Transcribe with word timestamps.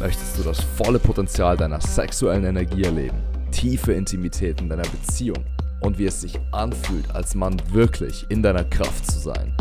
Möchtest 0.00 0.38
du 0.38 0.44
das 0.44 0.60
volle 0.60 1.00
Potenzial 1.00 1.56
deiner 1.56 1.80
sexuellen 1.80 2.44
Energie 2.44 2.84
erleben, 2.84 3.18
tiefe 3.50 3.92
Intimität 3.92 4.60
in 4.60 4.68
deiner 4.68 4.84
Beziehung 4.84 5.44
und 5.80 5.98
wie 5.98 6.06
es 6.06 6.20
sich 6.20 6.38
anfühlt, 6.52 7.10
als 7.16 7.34
Mann 7.34 7.60
wirklich 7.72 8.24
in 8.28 8.40
deiner 8.40 8.62
Kraft 8.62 9.10
zu 9.10 9.18
sein? 9.18 9.56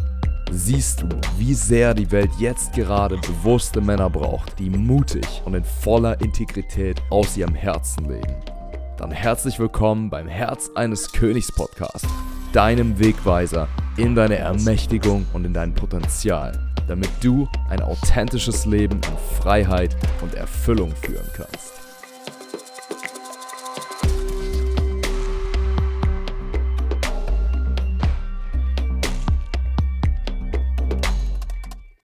Siehst 0.51 1.01
du, 1.01 1.07
wie 1.39 1.55
sehr 1.55 1.95
die 1.95 2.11
Welt 2.11 2.29
jetzt 2.37 2.73
gerade 2.73 3.17
bewusste 3.17 3.81
Männer 3.81 4.11
braucht, 4.11 4.59
die 4.59 4.69
mutig 4.69 5.25
und 5.43 5.55
in 5.55 5.63
voller 5.63 6.21
Integrität 6.21 7.01
aus 7.09 7.35
ihrem 7.35 7.55
Herzen 7.55 8.07
leben? 8.07 8.35
Dann 8.97 9.11
herzlich 9.11 9.57
willkommen 9.57 10.11
beim 10.11 10.27
Herz 10.27 10.69
eines 10.75 11.11
Königs 11.11 11.51
Podcast, 11.51 12.05
deinem 12.53 12.99
Wegweiser 12.99 13.67
in 13.97 14.13
deine 14.13 14.37
Ermächtigung 14.37 15.25
und 15.33 15.45
in 15.45 15.53
dein 15.53 15.73
Potenzial 15.73 16.66
damit 16.87 17.09
du 17.21 17.47
ein 17.69 17.81
authentisches 17.81 18.65
Leben 18.65 18.95
in 18.95 19.17
Freiheit 19.41 19.95
und 20.21 20.35
Erfüllung 20.35 20.91
führen 20.91 21.27
kannst. 21.33 21.73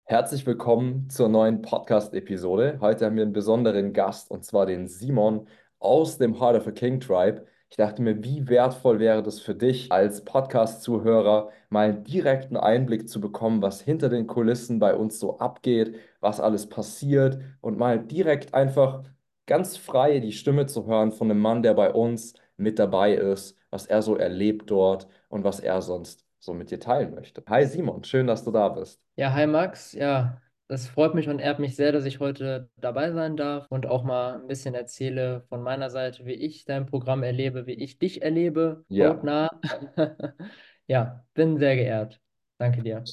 Herzlich 0.05 0.45
willkommen 0.45 1.09
zur 1.09 1.29
neuen 1.29 1.61
Podcast-Episode. 1.61 2.77
Heute 2.81 3.05
haben 3.05 3.15
wir 3.15 3.23
einen 3.23 3.33
besonderen 3.33 3.93
Gast 3.93 4.29
und 4.29 4.45
zwar 4.45 4.67
den 4.67 4.87
Simon 4.87 5.47
aus 5.79 6.17
dem 6.17 6.39
Heart 6.39 6.57
of 6.57 6.67
a 6.67 6.71
King 6.71 6.99
Tribe. 6.99 7.45
Ich 7.73 7.77
dachte 7.77 8.03
mir, 8.03 8.23
wie 8.23 8.47
wertvoll 8.49 8.99
wäre 8.99 9.23
das 9.23 9.39
für 9.39 9.55
dich 9.55 9.91
als 9.91 10.23
Podcast-Zuhörer, 10.23 11.49
mal 11.69 11.89
einen 11.89 12.03
direkten 12.03 12.55
Einblick 12.55 13.09
zu 13.09 13.19
bekommen, 13.19 13.63
was 13.63 13.81
hinter 13.81 14.09
den 14.09 14.27
Kulissen 14.27 14.77
bei 14.77 14.93
uns 14.93 15.19
so 15.19 15.39
abgeht, 15.39 15.95
was 16.19 16.39
alles 16.39 16.69
passiert 16.69 17.39
und 17.61 17.79
mal 17.79 17.97
direkt 17.97 18.53
einfach 18.53 19.01
ganz 19.47 19.75
frei 19.75 20.19
die 20.19 20.33
Stimme 20.33 20.67
zu 20.67 20.85
hören 20.85 21.11
von 21.11 21.31
einem 21.31 21.39
Mann, 21.39 21.63
der 21.63 21.73
bei 21.73 21.91
uns 21.91 22.35
mit 22.57 22.77
dabei 22.77 23.15
ist, 23.15 23.57
was 23.71 23.87
er 23.87 24.03
so 24.03 24.17
erlebt 24.17 24.69
dort 24.69 25.07
und 25.27 25.43
was 25.43 25.59
er 25.59 25.81
sonst 25.81 26.27
so 26.37 26.53
mit 26.53 26.69
dir 26.69 26.79
teilen 26.79 27.15
möchte. 27.15 27.43
Hi 27.49 27.65
Simon, 27.65 28.03
schön, 28.03 28.27
dass 28.27 28.43
du 28.43 28.51
da 28.51 28.69
bist. 28.69 29.01
Ja, 29.15 29.33
hi 29.33 29.47
Max. 29.47 29.93
Ja, 29.93 30.39
es 30.67 30.87
freut 30.87 31.13
mich 31.13 31.29
und 31.29 31.39
ehrt 31.39 31.59
mich 31.59 31.75
sehr, 31.75 31.91
dass 31.91 32.05
ich 32.05 32.19
heute 32.19 32.69
dabei 32.79 33.11
sein 33.11 33.35
darf 33.35 33.67
und 33.69 33.85
auch 33.85 34.03
mal 34.03 34.35
ein 34.35 34.47
bisschen 34.47 34.75
erzähle 34.75 35.43
von 35.49 35.61
meiner 35.61 35.89
Seite, 35.89 36.25
wie 36.25 36.33
ich 36.33 36.65
dein 36.65 36.85
Programm 36.85 37.23
erlebe, 37.23 37.67
wie 37.67 37.73
ich 37.73 37.99
dich 37.99 38.21
erlebe, 38.21 38.83
Ja. 38.89 39.49
Ja, 40.85 41.23
bin 41.33 41.57
sehr 41.57 41.77
geehrt. 41.77 42.19
Danke 42.57 42.83
dir. 42.83 43.03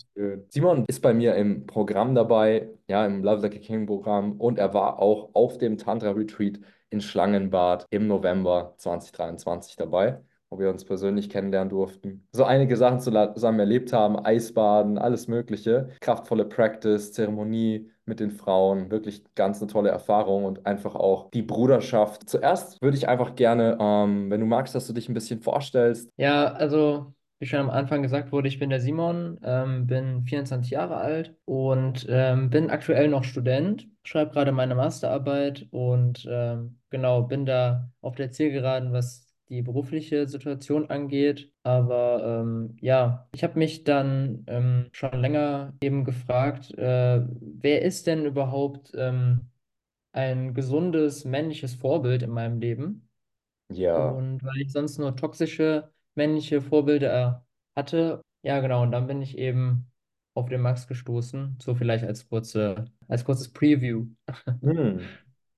Simon 0.48 0.84
ist 0.88 1.00
bei 1.00 1.14
mir 1.14 1.36
im 1.36 1.66
Programm 1.66 2.16
dabei, 2.16 2.68
ja, 2.88 3.06
im 3.06 3.22
Love 3.22 3.42
Like 3.42 3.54
a 3.54 3.58
King 3.58 3.86
Programm 3.86 4.40
und 4.40 4.58
er 4.58 4.74
war 4.74 4.98
auch 4.98 5.30
auf 5.34 5.56
dem 5.56 5.78
Tantra 5.78 6.10
Retreat 6.10 6.58
in 6.90 7.00
Schlangenbad 7.00 7.86
im 7.90 8.08
November 8.08 8.74
2023 8.78 9.76
dabei 9.76 10.20
wo 10.50 10.58
wir 10.58 10.68
uns 10.68 10.84
persönlich 10.84 11.30
kennenlernen 11.30 11.70
durften. 11.70 12.26
So 12.32 12.44
einige 12.44 12.76
Sachen 12.76 13.00
zusammen 13.00 13.60
erlebt 13.60 13.92
haben, 13.92 14.18
Eisbaden, 14.18 14.98
alles 14.98 15.28
Mögliche, 15.28 15.90
kraftvolle 16.00 16.44
Practice, 16.44 17.12
Zeremonie 17.12 17.88
mit 18.04 18.18
den 18.18 18.32
Frauen, 18.32 18.90
wirklich 18.90 19.22
ganz 19.36 19.62
eine 19.62 19.70
tolle 19.70 19.90
Erfahrung 19.90 20.44
und 20.44 20.66
einfach 20.66 20.96
auch 20.96 21.30
die 21.30 21.42
Bruderschaft. 21.42 22.28
Zuerst 22.28 22.82
würde 22.82 22.96
ich 22.96 23.08
einfach 23.08 23.36
gerne, 23.36 23.78
ähm, 23.80 24.30
wenn 24.30 24.40
du 24.40 24.46
magst, 24.46 24.74
dass 24.74 24.88
du 24.88 24.92
dich 24.92 25.08
ein 25.08 25.14
bisschen 25.14 25.40
vorstellst. 25.40 26.10
Ja, 26.16 26.52
also 26.52 27.14
wie 27.38 27.46
schon 27.46 27.60
am 27.60 27.70
Anfang 27.70 28.02
gesagt 28.02 28.32
wurde, 28.32 28.48
ich 28.48 28.58
bin 28.58 28.68
der 28.68 28.80
Simon, 28.80 29.38
ähm, 29.42 29.86
bin 29.86 30.24
24 30.24 30.72
Jahre 30.72 30.96
alt 30.96 31.34
und 31.46 32.06
ähm, 32.10 32.50
bin 32.50 32.68
aktuell 32.68 33.08
noch 33.08 33.24
Student, 33.24 33.88
schreibe 34.04 34.32
gerade 34.32 34.52
meine 34.52 34.74
Masterarbeit 34.74 35.66
und 35.70 36.26
ähm, 36.30 36.80
genau, 36.90 37.22
bin 37.22 37.46
da 37.46 37.88
auf 38.02 38.14
der 38.16 38.30
Zielgeraden, 38.30 38.92
was 38.92 39.29
die 39.50 39.62
berufliche 39.62 40.28
Situation 40.28 40.88
angeht. 40.88 41.52
Aber 41.64 42.40
ähm, 42.40 42.76
ja, 42.80 43.28
ich 43.34 43.42
habe 43.42 43.58
mich 43.58 43.84
dann 43.84 44.44
ähm, 44.46 44.88
schon 44.92 45.20
länger 45.20 45.74
eben 45.82 46.04
gefragt, 46.04 46.72
äh, 46.78 47.22
wer 47.40 47.82
ist 47.82 48.06
denn 48.06 48.24
überhaupt 48.24 48.92
ähm, 48.94 49.50
ein 50.12 50.54
gesundes 50.54 51.24
männliches 51.24 51.74
Vorbild 51.74 52.22
in 52.22 52.30
meinem 52.30 52.60
Leben? 52.60 53.08
Ja. 53.72 54.08
Und 54.10 54.42
weil 54.42 54.62
ich 54.62 54.72
sonst 54.72 54.98
nur 54.98 55.16
toxische 55.16 55.90
männliche 56.14 56.60
Vorbilder 56.60 57.44
hatte, 57.76 58.22
ja 58.42 58.60
genau, 58.60 58.82
und 58.82 58.92
dann 58.92 59.06
bin 59.06 59.20
ich 59.20 59.36
eben 59.36 59.90
auf 60.34 60.48
den 60.48 60.60
Max 60.60 60.86
gestoßen. 60.86 61.58
So 61.60 61.74
vielleicht 61.74 62.04
als 62.04 62.28
kurze, 62.28 62.86
als 63.08 63.24
kurzes 63.24 63.52
Preview. 63.52 64.06
Hm. 64.62 65.00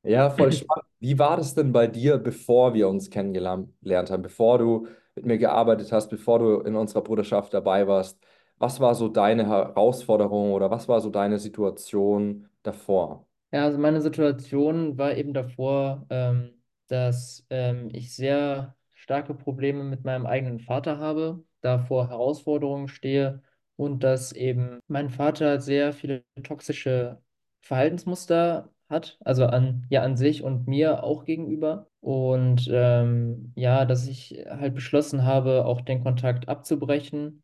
Ja, 0.05 0.31
voll 0.31 0.51
spannend. 0.53 0.85
Wie 1.01 1.19
war 1.19 1.37
das 1.37 1.55
denn 1.55 1.73
bei 1.73 1.87
dir, 1.87 2.19
bevor 2.19 2.75
wir 2.75 2.89
uns 2.89 3.11
kennengelernt 3.11 3.71
haben, 4.11 4.23
bevor 4.23 4.59
du 4.59 4.87
mit 5.15 5.27
mir 5.27 5.39
gearbeitet 5.39 5.93
hast, 5.93 6.09
bevor 6.09 6.39
du 6.39 6.61
in 6.61 6.75
unserer 6.75 7.03
Bruderschaft 7.03 7.53
dabei 7.55 7.87
warst? 7.87 8.19
Was 8.59 8.81
war 8.81 8.95
so 8.95 9.09
deine 9.09 9.47
Herausforderung 9.49 10.53
oder 10.53 10.71
was 10.71 10.89
war 10.89 11.01
so 11.01 11.11
deine 11.11 11.39
Situation 11.39 12.49
davor? 12.63 13.27
Ja, 13.53 13.65
also 13.65 13.79
meine 13.79 14.01
Situation 14.01 14.97
war 14.97 15.15
eben 15.17 15.35
davor, 15.35 16.07
ähm, 16.11 16.63
dass 16.89 17.47
ähm, 17.51 17.89
ich 17.93 18.15
sehr 18.15 18.77
starke 18.95 19.35
Probleme 19.35 19.85
mit 19.85 20.05
meinem 20.05 20.25
eigenen 20.27 20.59
Vater 20.61 20.99
habe, 20.99 21.45
da 21.61 21.79
vor 21.79 22.09
Herausforderungen 22.09 22.89
stehe 22.89 23.43
und 23.77 24.03
dass 24.05 24.33
eben 24.33 24.81
mein 24.87 25.11
Vater 25.11 25.61
sehr 25.61 25.93
viele 25.93 26.25
toxische 26.43 27.21
Verhaltensmuster 27.61 28.71
hat, 28.93 29.19
also 29.25 29.47
an, 29.47 29.87
ja, 29.91 30.03
an 30.03 30.17
sich 30.17 30.43
und 30.45 30.69
mir 30.69 31.03
auch 31.05 31.25
gegenüber. 31.25 31.89
Und 32.01 32.69
ähm, 32.73 33.53
ja, 33.57 33.85
dass 33.87 34.07
ich 34.07 34.45
halt 34.49 34.75
beschlossen 34.77 35.25
habe, 35.25 35.65
auch 35.67 35.81
den 35.83 36.03
Kontakt 36.05 36.49
abzubrechen 36.49 37.43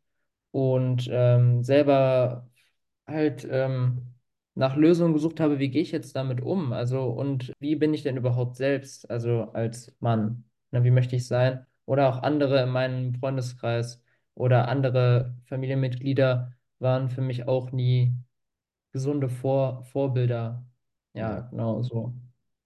und 0.51 1.09
ähm, 1.11 1.63
selber 1.63 2.49
halt 3.07 3.47
ähm, 3.49 4.15
nach 4.55 4.75
Lösungen 4.75 5.13
gesucht 5.13 5.39
habe, 5.39 5.59
wie 5.59 5.69
gehe 5.69 5.81
ich 5.81 5.91
jetzt 5.91 6.15
damit 6.15 6.41
um? 6.41 6.73
Also, 6.73 7.03
und 7.09 7.53
wie 7.59 7.75
bin 7.75 7.93
ich 7.93 8.03
denn 8.03 8.17
überhaupt 8.17 8.55
selbst, 8.57 9.09
also 9.09 9.51
als 9.53 9.95
Mann? 9.99 10.45
Na, 10.71 10.83
wie 10.83 10.91
möchte 10.91 11.15
ich 11.15 11.27
sein? 11.27 11.65
Oder 11.85 12.09
auch 12.09 12.21
andere 12.23 12.61
in 12.63 12.69
meinem 12.69 13.13
Freundeskreis 13.15 14.01
oder 14.35 14.67
andere 14.67 15.35
Familienmitglieder 15.45 16.53
waren 16.79 17.09
für 17.09 17.21
mich 17.21 17.47
auch 17.47 17.71
nie 17.71 18.13
gesunde 18.91 19.29
Vor 19.29 19.83
Vorbilder. 19.85 20.65
Ja, 21.19 21.41
genau 21.51 21.81
so 21.83 22.13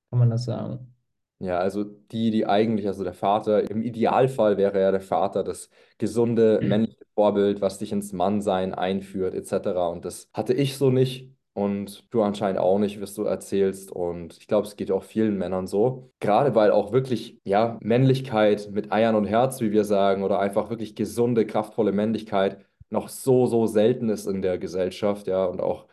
kann 0.09 0.19
man 0.19 0.29
das 0.29 0.45
sagen. 0.45 0.93
Ja, 1.39 1.59
also 1.59 1.83
die, 1.83 2.31
die 2.31 2.45
eigentlich, 2.45 2.87
also 2.87 3.03
der 3.03 3.13
Vater, 3.13 3.69
im 3.69 3.81
Idealfall 3.81 4.57
wäre 4.57 4.79
ja 4.79 4.91
der 4.91 5.01
Vater 5.01 5.43
das 5.43 5.69
gesunde 5.97 6.61
männliche 6.63 7.03
Vorbild, 7.15 7.59
was 7.59 7.79
dich 7.79 7.91
ins 7.91 8.13
Mannsein 8.13 8.73
einführt, 8.73 9.33
etc. 9.33 9.91
Und 9.91 10.05
das 10.05 10.29
hatte 10.33 10.53
ich 10.53 10.77
so 10.77 10.89
nicht 10.89 11.33
und 11.53 12.13
du 12.13 12.21
anscheinend 12.21 12.59
auch 12.61 12.79
nicht, 12.79 13.01
was 13.01 13.13
du 13.15 13.23
erzählst. 13.23 13.91
Und 13.91 14.37
ich 14.37 14.47
glaube, 14.47 14.67
es 14.67 14.77
geht 14.77 14.91
auch 14.91 15.03
vielen 15.03 15.37
Männern 15.37 15.67
so. 15.67 16.11
Gerade 16.21 16.55
weil 16.55 16.71
auch 16.71 16.93
wirklich, 16.93 17.41
ja, 17.43 17.77
Männlichkeit 17.81 18.69
mit 18.71 18.91
Eiern 18.93 19.15
und 19.15 19.25
Herz, 19.25 19.59
wie 19.59 19.71
wir 19.71 19.83
sagen, 19.83 20.23
oder 20.23 20.39
einfach 20.39 20.69
wirklich 20.69 20.95
gesunde, 20.95 21.45
kraftvolle 21.45 21.91
Männlichkeit 21.91 22.65
noch 22.89 23.09
so, 23.09 23.47
so 23.47 23.65
selten 23.67 24.09
ist 24.09 24.27
in 24.27 24.41
der 24.41 24.57
Gesellschaft, 24.59 25.27
ja, 25.27 25.45
und 25.45 25.59
auch 25.61 25.87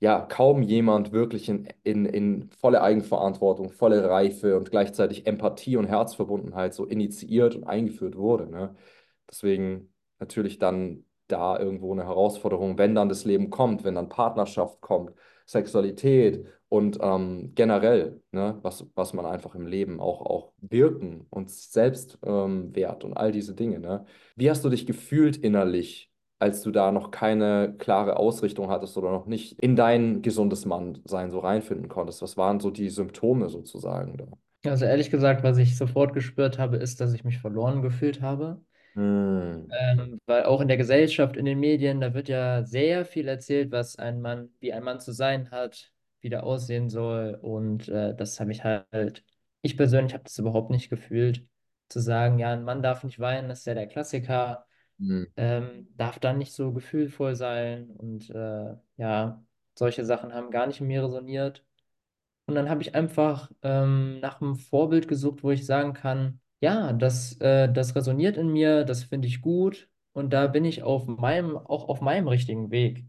ja, 0.00 0.20
kaum 0.20 0.62
jemand 0.62 1.12
wirklich 1.12 1.48
in, 1.48 1.68
in, 1.82 2.04
in 2.04 2.50
volle 2.50 2.82
Eigenverantwortung, 2.82 3.70
volle 3.70 4.08
Reife 4.08 4.56
und 4.56 4.70
gleichzeitig 4.70 5.26
Empathie 5.26 5.76
und 5.76 5.86
Herzverbundenheit 5.86 6.74
so 6.74 6.84
initiiert 6.84 7.54
und 7.56 7.64
eingeführt 7.64 8.16
wurde. 8.16 8.46
Ne? 8.50 8.74
Deswegen 9.30 9.92
natürlich 10.18 10.58
dann 10.58 11.04
da 11.28 11.58
irgendwo 11.58 11.92
eine 11.92 12.04
Herausforderung, 12.04 12.78
wenn 12.78 12.94
dann 12.94 13.08
das 13.08 13.24
Leben 13.24 13.50
kommt, 13.50 13.84
wenn 13.84 13.94
dann 13.94 14.08
Partnerschaft 14.08 14.80
kommt, 14.80 15.12
Sexualität 15.46 16.46
und 16.68 16.98
ähm, 17.00 17.52
generell, 17.54 18.20
ne, 18.32 18.58
was, 18.62 18.86
was 18.94 19.12
man 19.12 19.26
einfach 19.26 19.54
im 19.54 19.66
Leben 19.66 20.00
auch, 20.00 20.20
auch 20.22 20.52
wirken 20.60 21.26
und 21.30 21.50
Selbstwert 21.50 22.18
ähm, 22.24 22.72
und 23.04 23.16
all 23.16 23.32
diese 23.32 23.54
Dinge. 23.54 23.78
Ne? 23.78 24.04
Wie 24.34 24.50
hast 24.50 24.64
du 24.64 24.68
dich 24.68 24.86
gefühlt 24.86 25.36
innerlich, 25.36 26.10
als 26.38 26.62
du 26.62 26.70
da 26.70 26.92
noch 26.92 27.10
keine 27.10 27.74
klare 27.78 28.16
Ausrichtung 28.16 28.68
hattest 28.68 28.96
oder 28.98 29.10
noch 29.10 29.26
nicht 29.26 29.58
in 29.60 29.76
dein 29.76 30.22
gesundes 30.22 30.66
Mannsein 30.66 31.30
so 31.30 31.38
reinfinden 31.38 31.88
konntest? 31.88 32.22
Was 32.22 32.36
waren 32.36 32.60
so 32.60 32.70
die 32.70 32.90
Symptome 32.90 33.48
sozusagen 33.48 34.16
da? 34.16 34.26
Also 34.70 34.84
ehrlich 34.84 35.10
gesagt, 35.10 35.42
was 35.42 35.58
ich 35.58 35.76
sofort 35.76 36.12
gespürt 36.12 36.58
habe, 36.58 36.76
ist, 36.76 37.00
dass 37.00 37.12
ich 37.12 37.24
mich 37.24 37.38
verloren 37.38 37.82
gefühlt 37.82 38.20
habe. 38.20 38.60
Hm. 38.94 39.68
Ähm, 39.78 40.20
weil 40.26 40.44
auch 40.44 40.60
in 40.60 40.68
der 40.68 40.76
Gesellschaft, 40.76 41.36
in 41.36 41.44
den 41.44 41.60
Medien, 41.60 42.00
da 42.00 42.14
wird 42.14 42.28
ja 42.28 42.64
sehr 42.64 43.04
viel 43.04 43.28
erzählt, 43.28 43.70
was 43.70 43.96
ein 43.96 44.20
Mann, 44.20 44.50
wie 44.60 44.72
ein 44.72 44.82
Mann 44.82 45.00
zu 45.00 45.12
sein 45.12 45.50
hat, 45.50 45.92
wie 46.20 46.30
der 46.30 46.44
aussehen 46.44 46.88
soll. 46.88 47.38
Und 47.40 47.88
äh, 47.88 48.14
das 48.14 48.40
habe 48.40 48.52
ich 48.52 48.64
halt, 48.64 49.22
ich 49.62 49.76
persönlich 49.76 50.14
habe 50.14 50.24
das 50.24 50.38
überhaupt 50.38 50.70
nicht 50.70 50.90
gefühlt, 50.90 51.46
zu 51.88 52.00
sagen, 52.00 52.38
ja, 52.38 52.52
ein 52.52 52.64
Mann 52.64 52.82
darf 52.82 53.04
nicht 53.04 53.20
weinen, 53.20 53.48
das 53.48 53.60
ist 53.60 53.66
ja 53.66 53.74
der 53.74 53.86
Klassiker, 53.86 54.65
Hm. 54.98 55.26
ähm, 55.36 55.88
darf 55.96 56.18
dann 56.18 56.38
nicht 56.38 56.52
so 56.54 56.72
gefühlvoll 56.72 57.34
sein. 57.36 57.90
Und 57.90 58.30
äh, 58.30 58.76
ja, 58.96 59.44
solche 59.78 60.04
Sachen 60.04 60.32
haben 60.34 60.50
gar 60.50 60.66
nicht 60.66 60.80
in 60.80 60.86
mir 60.88 61.04
resoniert. 61.04 61.64
Und 62.46 62.54
dann 62.54 62.68
habe 62.70 62.82
ich 62.82 62.94
einfach 62.94 63.50
ähm, 63.62 64.20
nach 64.20 64.40
einem 64.40 64.56
Vorbild 64.56 65.08
gesucht, 65.08 65.42
wo 65.42 65.50
ich 65.50 65.66
sagen 65.66 65.94
kann, 65.94 66.40
ja, 66.60 66.92
das, 66.92 67.38
äh, 67.40 67.72
das 67.72 67.94
resoniert 67.96 68.36
in 68.36 68.48
mir, 68.52 68.84
das 68.84 69.04
finde 69.04 69.28
ich 69.28 69.40
gut 69.42 69.88
und 70.12 70.32
da 70.32 70.46
bin 70.46 70.64
ich 70.64 70.82
auf 70.82 71.06
meinem, 71.06 71.56
auch 71.56 71.88
auf 71.88 72.00
meinem 72.00 72.28
richtigen 72.28 72.70
Weg. 72.70 73.04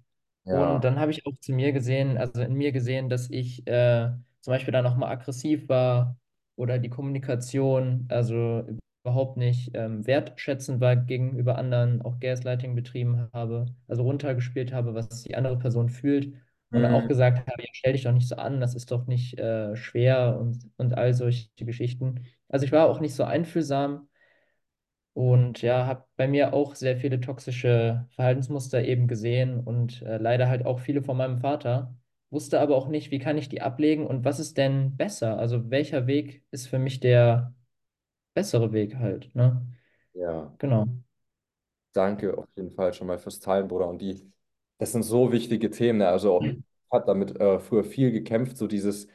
Und 0.49 0.79
Ja. 0.79 0.83
dann 0.83 0.99
habe 0.99 1.11
ich 1.11 1.25
auch 1.25 1.33
zu 1.39 1.53
mir 1.53 1.71
gesehen, 1.71 2.17
also 2.17 2.41
in 2.41 2.53
mir 2.53 2.71
gesehen, 2.71 3.09
dass 3.09 3.29
ich 3.29 3.65
äh, 3.67 4.09
zum 4.41 4.51
Beispiel 4.53 4.71
da 4.71 4.81
nochmal 4.81 5.11
aggressiv 5.11 5.69
war 5.69 6.17
oder 6.55 6.79
die 6.79 6.89
Kommunikation, 6.89 8.05
also 8.09 8.63
überhaupt 9.07 9.37
nicht 9.37 9.71
ähm, 9.75 10.05
wertschätzend 10.07 10.81
war 10.81 10.95
gegenüber 10.95 11.57
anderen, 11.57 12.01
auch 12.01 12.19
Gaslighting 12.19 12.75
betrieben 12.75 13.29
habe, 13.33 13.65
also 13.87 14.03
runtergespielt 14.03 14.73
habe, 14.73 14.93
was 14.93 15.23
die 15.23 15.35
andere 15.35 15.57
Person 15.59 15.89
fühlt. 15.89 16.33
Und 16.73 16.85
auch 16.85 17.07
Mhm. 17.07 17.07
gesagt 17.07 17.39
habe, 17.47 17.63
ja, 17.63 17.69
stell 17.73 17.93
dich 17.93 18.03
doch 18.03 18.11
nicht 18.11 18.27
so 18.27 18.35
an, 18.35 18.59
das 18.61 18.75
ist 18.75 18.91
doch 18.91 19.07
nicht 19.07 19.39
äh, 19.39 19.75
schwer 19.75 20.37
und, 20.39 20.69
und 20.77 20.93
all 20.97 21.13
solche 21.13 21.49
Geschichten. 21.57 22.25
Also 22.49 22.65
ich 22.65 22.71
war 22.71 22.87
auch 22.89 22.99
nicht 22.99 23.15
so 23.15 23.23
einfühlsam 23.23 24.07
und 25.13 25.61
ja, 25.61 25.85
habe 25.87 26.05
bei 26.15 26.27
mir 26.27 26.53
auch 26.53 26.75
sehr 26.75 26.97
viele 26.97 27.19
toxische 27.19 28.05
Verhaltensmuster 28.11 28.83
eben 28.83 29.07
gesehen 29.07 29.59
und 29.59 30.01
äh, 30.03 30.17
leider 30.17 30.47
halt 30.49 30.65
auch 30.65 30.79
viele 30.79 31.01
von 31.03 31.17
meinem 31.17 31.39
Vater. 31.39 31.95
Wusste 32.29 32.59
aber 32.59 32.75
auch 32.75 32.87
nicht, 32.89 33.09
wie 33.11 33.19
kann 33.19 33.37
ich 33.37 33.49
die 33.49 33.61
ablegen 33.61 34.05
und 34.05 34.25
was 34.25 34.39
ist 34.39 34.57
denn 34.57 34.95
besser? 34.97 35.39
Also 35.39 35.69
welcher 35.71 36.07
Weg 36.07 36.43
ist 36.51 36.67
für 36.67 36.77
mich 36.79 36.99
der 36.99 37.53
bessere 38.37 38.71
Weg 38.71 38.95
halt, 38.97 39.33
ne? 39.33 39.65
Ja. 40.13 40.53
Genau. 40.59 40.85
Danke 41.93 42.37
auf 42.37 42.45
jeden 42.55 42.69
Fall 42.69 42.93
schon 42.93 43.07
mal 43.07 43.17
fürs 43.17 43.39
Teilen, 43.39 43.67
Bruder. 43.67 43.87
Und 43.87 43.99
die, 43.99 44.31
das 44.77 44.91
sind 44.91 45.01
so 45.01 45.31
wichtige 45.31 45.71
Themen. 45.71 45.97
Ne? 45.99 46.07
Also 46.07 46.39
hat 46.91 47.07
damit 47.07 47.35
äh, 47.39 47.59
früher 47.59 47.83
viel 47.83 48.11
gekämpft, 48.11 48.55
so 48.57 48.67
dieses 48.67 49.07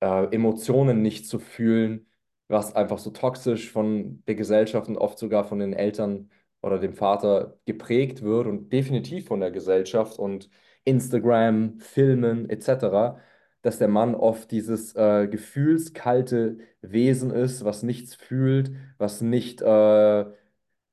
äh, 0.00 0.34
Emotionen 0.34 1.00
nicht 1.00 1.28
zu 1.28 1.38
fühlen, 1.38 2.08
was 2.48 2.74
einfach 2.74 2.98
so 2.98 3.10
toxisch 3.10 3.70
von 3.70 4.24
der 4.26 4.34
Gesellschaft 4.34 4.88
und 4.88 4.96
oft 4.96 5.20
sogar 5.20 5.44
von 5.44 5.60
den 5.60 5.72
Eltern 5.72 6.28
oder 6.60 6.80
dem 6.80 6.94
Vater 6.94 7.60
geprägt 7.66 8.22
wird 8.22 8.48
und 8.48 8.72
definitiv 8.72 9.28
von 9.28 9.38
der 9.38 9.52
Gesellschaft 9.52 10.18
und 10.18 10.50
Instagram, 10.82 11.78
Filmen 11.78 12.50
etc., 12.50 13.20
dass 13.62 13.78
der 13.78 13.88
Mann 13.88 14.14
oft 14.14 14.50
dieses 14.50 14.94
äh, 14.96 15.28
gefühlskalte 15.28 16.58
Wesen 16.80 17.30
ist, 17.30 17.64
was 17.64 17.82
nichts 17.82 18.14
fühlt, 18.14 18.72
was 18.98 19.20
nicht 19.20 19.60
äh, 19.62 20.24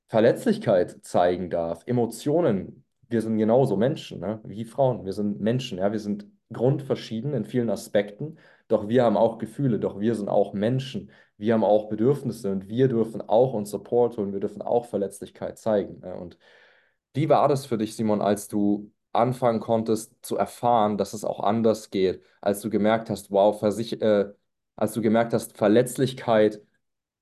Verletzlichkeit 0.08 1.04
zeigen 1.04 1.50
darf, 1.50 1.84
Emotionen. 1.86 2.84
Wir 3.10 3.22
sind 3.22 3.38
genauso 3.38 3.78
Menschen, 3.78 4.20
ne? 4.20 4.42
Wie 4.46 4.66
Frauen. 4.66 5.06
Wir 5.06 5.14
sind 5.14 5.40
Menschen, 5.40 5.78
ja. 5.78 5.92
Wir 5.92 6.00
sind 6.00 6.26
grundverschieden 6.52 7.34
in 7.34 7.46
vielen 7.46 7.70
Aspekten, 7.70 8.38
doch 8.68 8.88
wir 8.88 9.04
haben 9.04 9.18
auch 9.18 9.38
Gefühle, 9.38 9.80
doch 9.80 10.00
wir 10.00 10.16
sind 10.16 10.30
auch 10.30 10.54
Menschen. 10.54 11.12
Wir 11.38 11.54
haben 11.54 11.64
auch 11.64 11.90
Bedürfnisse 11.90 12.52
und 12.52 12.68
wir 12.68 12.88
dürfen 12.88 13.22
auch 13.22 13.54
uns 13.54 13.70
Support 13.72 14.18
holen, 14.18 14.34
wir 14.34 14.40
dürfen 14.40 14.62
auch 14.62 14.86
Verletzlichkeit 14.86 15.58
zeigen. 15.60 16.00
Ne? 16.00 16.16
Und 16.16 16.38
wie 17.14 17.30
war 17.30 17.48
das 17.48 17.66
für 17.66 17.78
dich, 17.78 17.96
Simon, 17.96 18.22
als 18.22 18.48
du 18.48 18.92
anfangen 19.18 19.60
konntest 19.60 20.14
zu 20.26 20.38
erfahren, 20.38 20.98
dass 20.98 21.14
es 21.14 21.24
auch 21.26 21.42
anders 21.42 21.92
geht, 21.92 22.24
als 22.42 22.62
du 22.62 22.70
gemerkt 22.70 23.10
hast, 23.10 23.32
wow, 23.32 23.58
Versich 23.60 24.02
äh, 24.02 24.26
als 24.76 24.94
du 24.94 25.02
gemerkt 25.02 25.34
hast, 25.34 25.58
Verletzlichkeit 25.58 26.62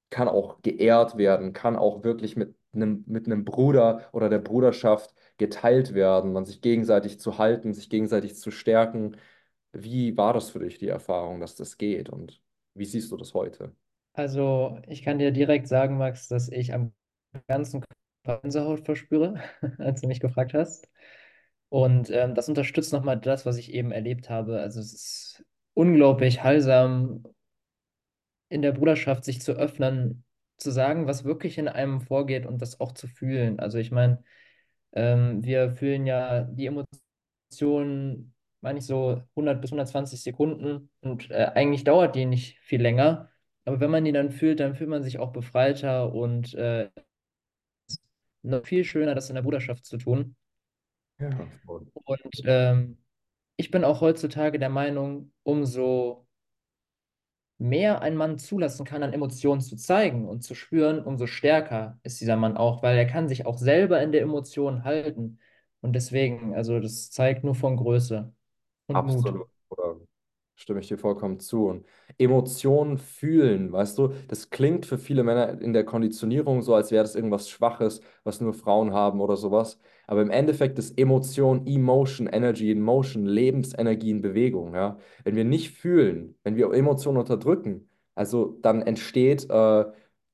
kann 0.10 0.28
auch 0.28 0.62
geehrt 0.62 1.18
werden, 1.18 1.54
kann 1.54 1.76
auch 1.76 2.04
wirklich 2.04 2.36
mit 2.36 2.56
einem, 2.74 3.04
mit 3.08 3.26
einem 3.26 3.46
Bruder 3.46 4.10
oder 4.14 4.30
der 4.30 4.40
Bruderschaft 4.40 5.14
geteilt 5.38 5.94
werden, 5.94 6.34
man 6.34 6.46
sich 6.46 6.62
gegenseitig 6.62 7.20
zu 7.20 7.38
halten, 7.38 7.74
sich 7.74 7.90
gegenseitig 7.90 8.36
zu 8.36 8.52
stärken. 8.52 9.18
Wie 9.74 10.16
war 10.18 10.34
das 10.34 10.50
für 10.52 10.60
dich, 10.60 10.78
die 10.78 10.88
Erfahrung, 10.88 11.40
dass 11.40 11.56
das 11.56 11.78
geht 11.78 12.10
und 12.10 12.42
wie 12.74 12.86
siehst 12.86 13.12
du 13.12 13.18
das 13.18 13.34
heute? 13.34 13.74
Also 14.14 14.80
ich 14.88 15.04
kann 15.04 15.20
dir 15.20 15.32
direkt 15.32 15.68
sagen, 15.68 15.98
Max, 15.98 16.28
dass 16.28 16.50
ich 16.50 16.74
am 16.74 16.94
ganzen 17.48 17.82
Körper 17.82 18.42
Gänsehaut 18.42 18.86
verspüre, 18.86 19.42
als 19.78 20.02
du 20.02 20.08
mich 20.08 20.20
gefragt 20.20 20.54
hast. 20.54 20.90
Und 21.76 22.10
ähm, 22.10 22.36
das 22.36 22.48
unterstützt 22.48 22.94
nochmal 22.94 23.20
das, 23.20 23.46
was 23.46 23.58
ich 23.58 23.74
eben 23.74 23.92
erlebt 23.92 24.30
habe. 24.30 24.62
Also 24.62 24.80
es 24.80 24.94
ist 24.94 25.46
unglaublich 25.74 26.42
heilsam, 26.42 27.26
in 28.48 28.62
der 28.62 28.72
Bruderschaft 28.72 29.26
sich 29.26 29.42
zu 29.42 29.52
öffnen, 29.52 30.24
zu 30.56 30.72
sagen, 30.72 31.06
was 31.06 31.26
wirklich 31.26 31.58
in 31.58 31.68
einem 31.68 32.00
vorgeht 32.00 32.46
und 32.46 32.62
das 32.62 32.80
auch 32.80 32.94
zu 32.94 33.08
fühlen. 33.10 33.60
Also 33.60 33.78
ich 33.78 33.92
meine, 33.92 34.24
ähm, 34.94 35.44
wir 35.44 35.76
fühlen 35.76 36.06
ja 36.06 36.44
die 36.44 36.68
Emotionen, 36.68 38.34
meine 38.62 38.80
ich 38.80 38.86
so 38.86 39.22
100 39.36 39.60
bis 39.60 39.72
120 39.72 40.24
Sekunden 40.24 40.90
und 41.02 41.30
äh, 41.30 41.52
eigentlich 41.56 41.84
dauert 41.84 42.16
die 42.16 42.24
nicht 42.26 42.58
viel 42.62 42.82
länger. 42.82 43.30
Aber 43.66 43.82
wenn 43.82 43.92
man 43.92 44.06
die 44.06 44.14
dann 44.14 44.32
fühlt, 44.32 44.62
dann 44.62 44.76
fühlt 44.76 44.90
man 44.90 45.04
sich 45.04 45.20
auch 45.20 45.34
befreiter 45.34 46.14
und 46.14 46.54
äh, 46.54 46.90
noch 48.44 48.66
viel 48.66 48.86
schöner, 48.86 49.14
das 49.14 49.28
in 49.28 49.36
der 49.36 49.42
Bruderschaft 49.42 49.86
zu 49.86 49.98
tun. 49.98 50.38
Ja. 51.20 51.30
Und 52.06 52.30
ähm, 52.46 52.98
ich 53.58 53.72
bin 53.72 53.84
auch 53.84 54.02
heutzutage 54.02 54.60
der 54.60 54.70
Meinung, 54.70 55.32
umso 55.44 56.26
mehr 57.58 58.02
ein 58.02 58.18
Mann 58.18 58.38
zulassen 58.38 58.86
kann, 58.86 59.04
an 59.04 59.14
Emotionen 59.14 59.62
zu 59.62 59.78
zeigen 59.78 60.28
und 60.28 60.44
zu 60.44 60.56
spüren, 60.56 61.04
umso 61.04 61.26
stärker 61.26 62.00
ist 62.04 62.20
dieser 62.20 62.36
Mann 62.36 62.58
auch, 62.58 62.84
weil 62.84 62.98
er 62.98 63.06
kann 63.06 63.30
sich 63.30 63.46
auch 63.46 63.58
selber 63.58 64.02
in 64.02 64.12
der 64.12 64.22
Emotion 64.22 64.84
halten. 64.84 65.40
Und 65.82 65.94
deswegen, 65.94 66.54
also 66.54 66.80
das 66.80 67.12
zeigt 67.12 67.44
nur 67.44 67.56
von 67.56 67.78
Größe 67.78 68.34
und 68.88 68.96
Mut. 69.06 69.16
Absolut. 69.16 69.48
Stimme 70.56 70.80
ich 70.80 70.88
dir 70.88 70.98
vollkommen 70.98 71.40
zu. 71.40 71.68
Und 71.68 71.86
Emotionen 72.18 72.98
fühlen, 72.98 73.72
weißt 73.72 73.98
du, 73.98 74.14
das 74.28 74.50
klingt 74.50 74.86
für 74.86 74.98
viele 74.98 75.24
Männer 75.24 75.62
in 75.62 75.74
der 75.74 75.84
Konditionierung 75.86 76.62
so, 76.62 76.74
als 76.74 76.92
wäre 76.92 77.04
das 77.04 77.16
irgendwas 77.16 77.50
Schwaches, 77.50 78.02
was 78.24 78.42
nur 78.42 78.54
Frauen 78.54 78.94
haben 78.94 79.22
oder 79.22 79.36
sowas. 79.38 79.80
Aber 80.08 80.22
im 80.22 80.32
Endeffekt 80.32 80.80
ist 80.80 80.98
Emotion, 80.98 81.66
Emotion, 81.68 82.28
Energy 82.28 82.72
in 82.72 82.82
Motion, 82.82 83.26
Lebensenergie 83.26 84.12
in 84.12 84.22
Bewegung. 84.22 84.74
Ja? 84.74 84.98
Wenn 85.24 85.36
wir 85.36 85.44
nicht 85.46 85.72
fühlen, 85.72 86.36
wenn 86.44 86.56
wir 86.56 86.72
Emotionen 86.74 87.18
unterdrücken, 87.18 87.90
also 88.16 88.58
dann 88.62 88.82
entsteht, 88.82 89.50
äh, 89.50 89.86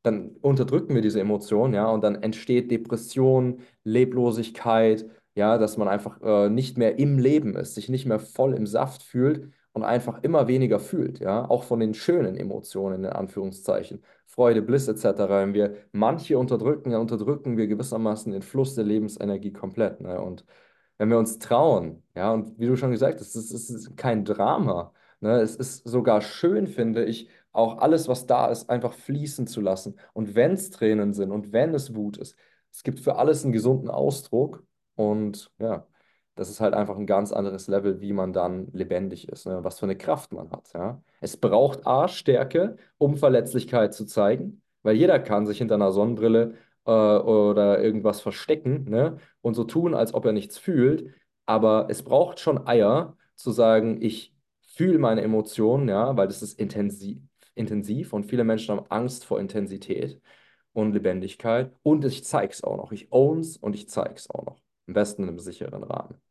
dann 0.04 0.32
unterdrücken 0.42 0.96
wir 0.96 1.02
diese 1.02 1.20
Emotion, 1.20 1.74
ja, 1.74 1.88
und 1.90 2.04
dann 2.04 2.16
entsteht 2.24 2.72
Depression, 2.72 3.60
Leblosigkeit, 3.84 5.06
ja, 5.36 5.58
dass 5.60 5.78
man 5.78 5.88
einfach 5.88 6.20
äh, 6.22 6.50
nicht 6.50 6.78
mehr 6.78 6.98
im 7.00 7.20
Leben 7.20 7.56
ist, 7.56 7.76
sich 7.76 7.88
nicht 7.90 8.06
mehr 8.08 8.20
voll 8.20 8.54
im 8.56 8.66
Saft 8.66 9.04
fühlt 9.04 9.52
und 9.74 9.84
einfach 9.84 10.22
immer 10.24 10.48
weniger 10.48 10.80
fühlt, 10.80 11.20
ja, 11.20 11.48
auch 11.50 11.64
von 11.64 11.80
den 11.80 11.94
schönen 11.94 12.36
Emotionen 12.36 13.04
in 13.06 13.10
Anführungszeichen, 13.12 14.04
Freude, 14.26 14.62
Bliss 14.62 14.88
etc. 14.88 15.30
Wenn 15.30 15.54
wir 15.54 15.76
manche 15.92 16.38
unterdrücken, 16.38 16.92
dann 16.92 17.02
unterdrücken 17.02 17.58
wir 17.58 17.68
gewissermaßen 17.68 18.32
den 18.32 18.42
Fluss 18.42 18.76
der 18.76 18.84
Lebensenergie 18.86 19.52
komplett, 19.54 20.02
ne? 20.02 20.22
Und 20.22 20.46
wenn 20.98 21.10
wir 21.10 21.18
uns 21.18 21.40
trauen, 21.40 22.04
ja, 22.16 22.32
und 22.34 22.60
wie 22.60 22.68
du 22.68 22.76
schon 22.78 22.92
gesagt 22.92 23.20
hast, 23.20 23.36
es 23.36 23.52
ist, 23.52 23.70
ist 23.70 23.98
kein 23.98 24.26
Drama, 24.26 24.94
ne? 25.20 25.42
Es 25.42 25.56
ist 25.56 25.88
sogar 25.88 26.22
schön, 26.22 26.68
finde 26.68 27.06
ich, 27.06 27.30
auch 27.52 27.80
alles, 27.80 28.08
was 28.08 28.26
da 28.28 28.48
ist, 28.48 28.70
einfach 28.70 28.94
fließen 28.94 29.48
zu 29.48 29.62
lassen. 29.62 29.98
Und 30.14 30.36
wenn 30.36 30.54
es 30.54 30.70
Tränen 30.70 31.14
sind 31.14 31.32
und 31.32 31.52
wenn 31.54 31.74
es 31.74 31.96
Wut 31.96 32.18
ist, 32.18 32.36
es 32.72 32.84
gibt 32.84 33.00
für 33.00 33.18
alles 33.18 33.44
einen 33.44 33.54
gesunden 33.54 33.90
Ausdruck. 33.90 34.64
Und 34.96 35.52
ja, 35.60 35.88
das 36.36 36.50
ist 36.50 36.62
halt 36.62 36.74
einfach 36.74 36.98
ein 36.98 37.06
ganz 37.06 37.32
anderes 37.32 37.68
Level, 37.68 38.02
wie 38.02 38.14
man 38.14 38.34
dann 38.34 38.68
lebendig 38.74 39.30
ist, 39.30 39.46
ne? 39.46 39.64
Was 39.64 39.80
für 39.80 39.86
eine 39.86 39.98
Kraft 39.98 40.34
man 40.34 40.52
hat. 40.52 40.72
Ja? 40.74 41.02
Es 41.20 41.38
braucht 41.38 41.86
A, 41.86 42.08
Stärke, 42.08 42.78
um 42.98 43.18
Verletzlichkeit 43.18 43.94
zu 43.94 44.06
zeigen, 44.06 44.62
weil 44.84 44.96
jeder 44.96 45.20
kann 45.20 45.46
sich 45.46 45.58
hinter 45.60 45.76
einer 45.76 45.92
Sonnenbrille 45.92 46.56
äh, 46.86 46.92
oder 46.92 47.84
irgendwas 47.84 48.22
verstecken 48.22 48.86
ne? 48.90 49.18
und 49.42 49.56
so 49.56 49.64
tun, 49.66 49.94
als 49.94 50.14
ob 50.14 50.26
er 50.26 50.32
nichts 50.34 50.58
fühlt. 50.58 51.14
Aber 51.46 51.88
es 51.90 52.04
braucht 52.04 52.40
schon 52.40 52.66
Eier, 52.68 53.18
zu 53.42 53.52
sagen, 53.52 54.02
ich 54.02 54.34
fühle 54.62 55.00
meine 55.00 55.22
Emotionen, 55.22 55.90
ja, 55.90 56.16
weil 56.16 56.28
das 56.28 56.42
ist 56.42 56.60
intensiv, 56.60 57.20
intensiv 57.56 58.14
und 58.14 58.26
viele 58.26 58.44
Menschen 58.44 58.76
haben 58.76 58.86
Angst 58.90 59.26
vor 59.26 59.40
Intensität 59.40 60.22
und 60.74 60.94
Lebendigkeit. 60.94 61.74
Und 61.84 62.06
ich 62.06 62.24
zeige 62.24 62.54
es 62.54 62.64
auch 62.64 62.78
noch. 62.78 62.92
Ich 62.92 63.12
own's 63.12 63.58
und 63.58 63.76
ich 63.76 63.90
zeige 63.90 64.16
es 64.16 64.30
auch 64.30 64.46
noch. 64.46 64.62
Am 64.92 64.94
besten 64.94 65.24
in 65.24 65.30
einem 65.30 65.40
sicheren 65.40 65.84
Rahmen. 65.84 66.22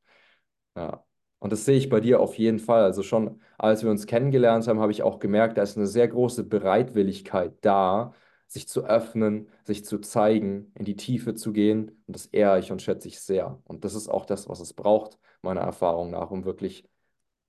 Ja. 0.77 1.05
Und 1.39 1.53
das 1.53 1.65
sehe 1.65 1.79
ich 1.79 1.89
bei 1.89 2.01
dir 2.01 2.21
auf 2.21 2.37
jeden 2.37 2.59
Fall. 2.59 2.83
Also 2.85 3.03
schon 3.03 3.41
als 3.59 3.83
wir 3.83 3.91
uns 3.91 4.07
kennengelernt 4.07 4.69
haben, 4.69 4.81
habe 4.81 4.93
ich 4.93 5.03
auch 5.03 5.19
gemerkt, 5.19 5.57
da 5.59 5.63
ist 5.63 5.77
eine 5.79 5.87
sehr 5.87 6.09
große 6.09 6.45
Bereitwilligkeit 6.45 7.55
da, 7.63 8.13
sich 8.47 8.69
zu 8.69 8.85
öffnen, 8.85 9.49
sich 9.65 9.85
zu 9.87 9.99
zeigen, 10.01 10.73
in 10.75 10.85
die 10.85 10.97
Tiefe 10.97 11.35
zu 11.35 11.53
gehen. 11.53 12.03
Und 12.07 12.17
das 12.17 12.27
ehre 12.27 12.59
ich 12.59 12.71
und 12.73 12.83
schätze 12.83 13.09
ich 13.09 13.21
sehr. 13.21 13.63
Und 13.65 13.85
das 13.85 13.95
ist 13.95 14.09
auch 14.09 14.27
das, 14.27 14.49
was 14.49 14.61
es 14.61 14.75
braucht, 14.75 15.19
meiner 15.43 15.63
Erfahrung 15.63 16.11
nach, 16.11 16.31
um 16.31 16.45
wirklich 16.45 16.87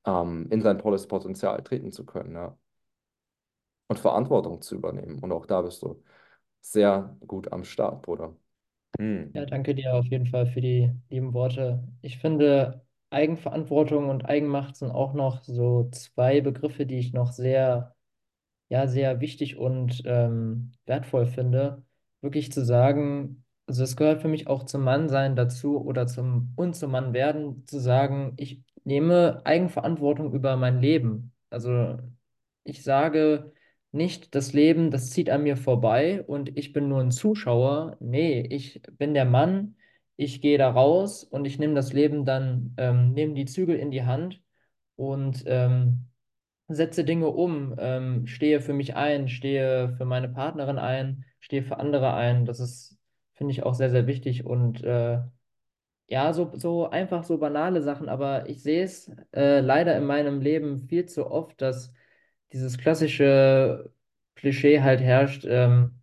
ähm, 0.05 0.47
in 0.51 0.61
sein 0.61 0.79
volles 0.79 1.07
Potenzial 1.07 1.63
treten 1.63 1.91
zu 1.91 2.05
können. 2.05 2.35
Ja. 2.35 2.57
Und 3.87 3.99
Verantwortung 3.99 4.61
zu 4.61 4.75
übernehmen. 4.75 5.19
Und 5.19 5.31
auch 5.33 5.45
da 5.45 5.61
bist 5.61 5.81
du 5.83 6.01
sehr 6.61 7.17
gut 7.27 7.51
am 7.51 7.63
Start, 7.65 8.01
Bruder. 8.03 8.35
Hm. 8.99 9.31
Ja, 9.33 9.45
danke 9.45 9.73
dir 9.75 9.93
auf 9.95 10.05
jeden 10.07 10.25
Fall 10.27 10.45
für 10.47 10.61
die 10.61 10.91
lieben 11.09 11.33
Worte. 11.33 11.83
Ich 12.01 12.17
finde, 12.19 12.85
Eigenverantwortung 13.09 14.09
und 14.09 14.25
Eigenmacht 14.25 14.75
sind 14.75 14.91
auch 14.91 15.13
noch 15.13 15.43
so 15.43 15.89
zwei 15.91 16.41
Begriffe, 16.41 16.85
die 16.85 16.99
ich 16.99 17.13
noch 17.13 17.31
sehr 17.31 17.95
ja 18.69 18.87
sehr 18.87 19.21
wichtig 19.21 19.57
und 19.57 20.01
ähm, 20.05 20.73
wertvoll 20.85 21.27
finde, 21.27 21.83
wirklich 22.21 22.51
zu 22.51 22.65
sagen, 22.65 23.45
also 23.67 23.83
es 23.83 23.95
gehört 23.97 24.21
für 24.21 24.27
mich 24.29 24.47
auch 24.47 24.63
zum 24.65 24.83
Mannsein 24.83 25.35
dazu 25.35 25.79
oder 25.81 26.07
zum 26.07 26.53
und 26.57 26.75
zum 26.75 26.91
Mannwerden, 26.91 27.65
zu 27.67 27.79
sagen, 27.79 28.33
ich 28.37 28.63
nehme 28.85 29.41
Eigenverantwortung 29.45 30.33
über 30.33 30.57
mein 30.57 30.81
Leben. 30.81 31.33
Also 31.49 31.99
ich 32.63 32.83
sage 32.83 33.53
nicht, 33.91 34.35
das 34.35 34.53
Leben, 34.53 34.91
das 34.91 35.09
zieht 35.11 35.29
an 35.29 35.43
mir 35.43 35.57
vorbei 35.57 36.23
und 36.23 36.57
ich 36.57 36.73
bin 36.73 36.87
nur 36.89 37.01
ein 37.01 37.11
Zuschauer. 37.11 37.97
Nee, 37.99 38.41
ich 38.49 38.81
bin 38.97 39.13
der 39.13 39.25
Mann, 39.25 39.75
ich 40.15 40.41
gehe 40.41 40.57
da 40.57 40.69
raus 40.71 41.23
und 41.23 41.45
ich 41.45 41.59
nehme 41.59 41.75
das 41.75 41.93
Leben 41.93 42.25
dann, 42.25 42.73
ähm, 42.77 43.13
nehme 43.13 43.33
die 43.33 43.45
Zügel 43.45 43.75
in 43.77 43.91
die 43.91 44.03
Hand 44.03 44.41
und 44.95 45.43
ähm, 45.47 46.07
setze 46.67 47.03
Dinge 47.05 47.27
um, 47.29 47.75
ähm, 47.79 48.27
stehe 48.27 48.61
für 48.61 48.73
mich 48.73 48.95
ein, 48.95 49.27
stehe 49.29 49.95
für 49.97 50.05
meine 50.05 50.29
Partnerin 50.29 50.77
ein, 50.79 51.25
stehe 51.39 51.63
für 51.63 51.77
andere 51.79 52.13
ein. 52.13 52.45
Das 52.45 52.59
ist, 52.59 52.97
finde 53.33 53.51
ich, 53.51 53.63
auch 53.63 53.73
sehr, 53.75 53.89
sehr 53.91 54.07
wichtig 54.07 54.45
und 54.45 54.83
äh, 54.83 55.19
ja, 56.07 56.33
so, 56.33 56.51
so 56.55 56.89
einfach 56.89 57.23
so 57.23 57.37
banale 57.37 57.81
Sachen, 57.81 58.09
aber 58.09 58.49
ich 58.49 58.61
sehe 58.63 58.83
es 58.83 59.09
äh, 59.33 59.61
leider 59.61 59.95
in 59.97 60.05
meinem 60.05 60.41
Leben 60.41 60.79
viel 60.79 61.05
zu 61.05 61.29
oft, 61.31 61.61
dass 61.61 61.93
dieses 62.53 62.77
klassische 62.77 63.91
Klischee 64.35 64.81
halt 64.81 65.01
herrscht. 65.01 65.45
Ähm, 65.47 66.01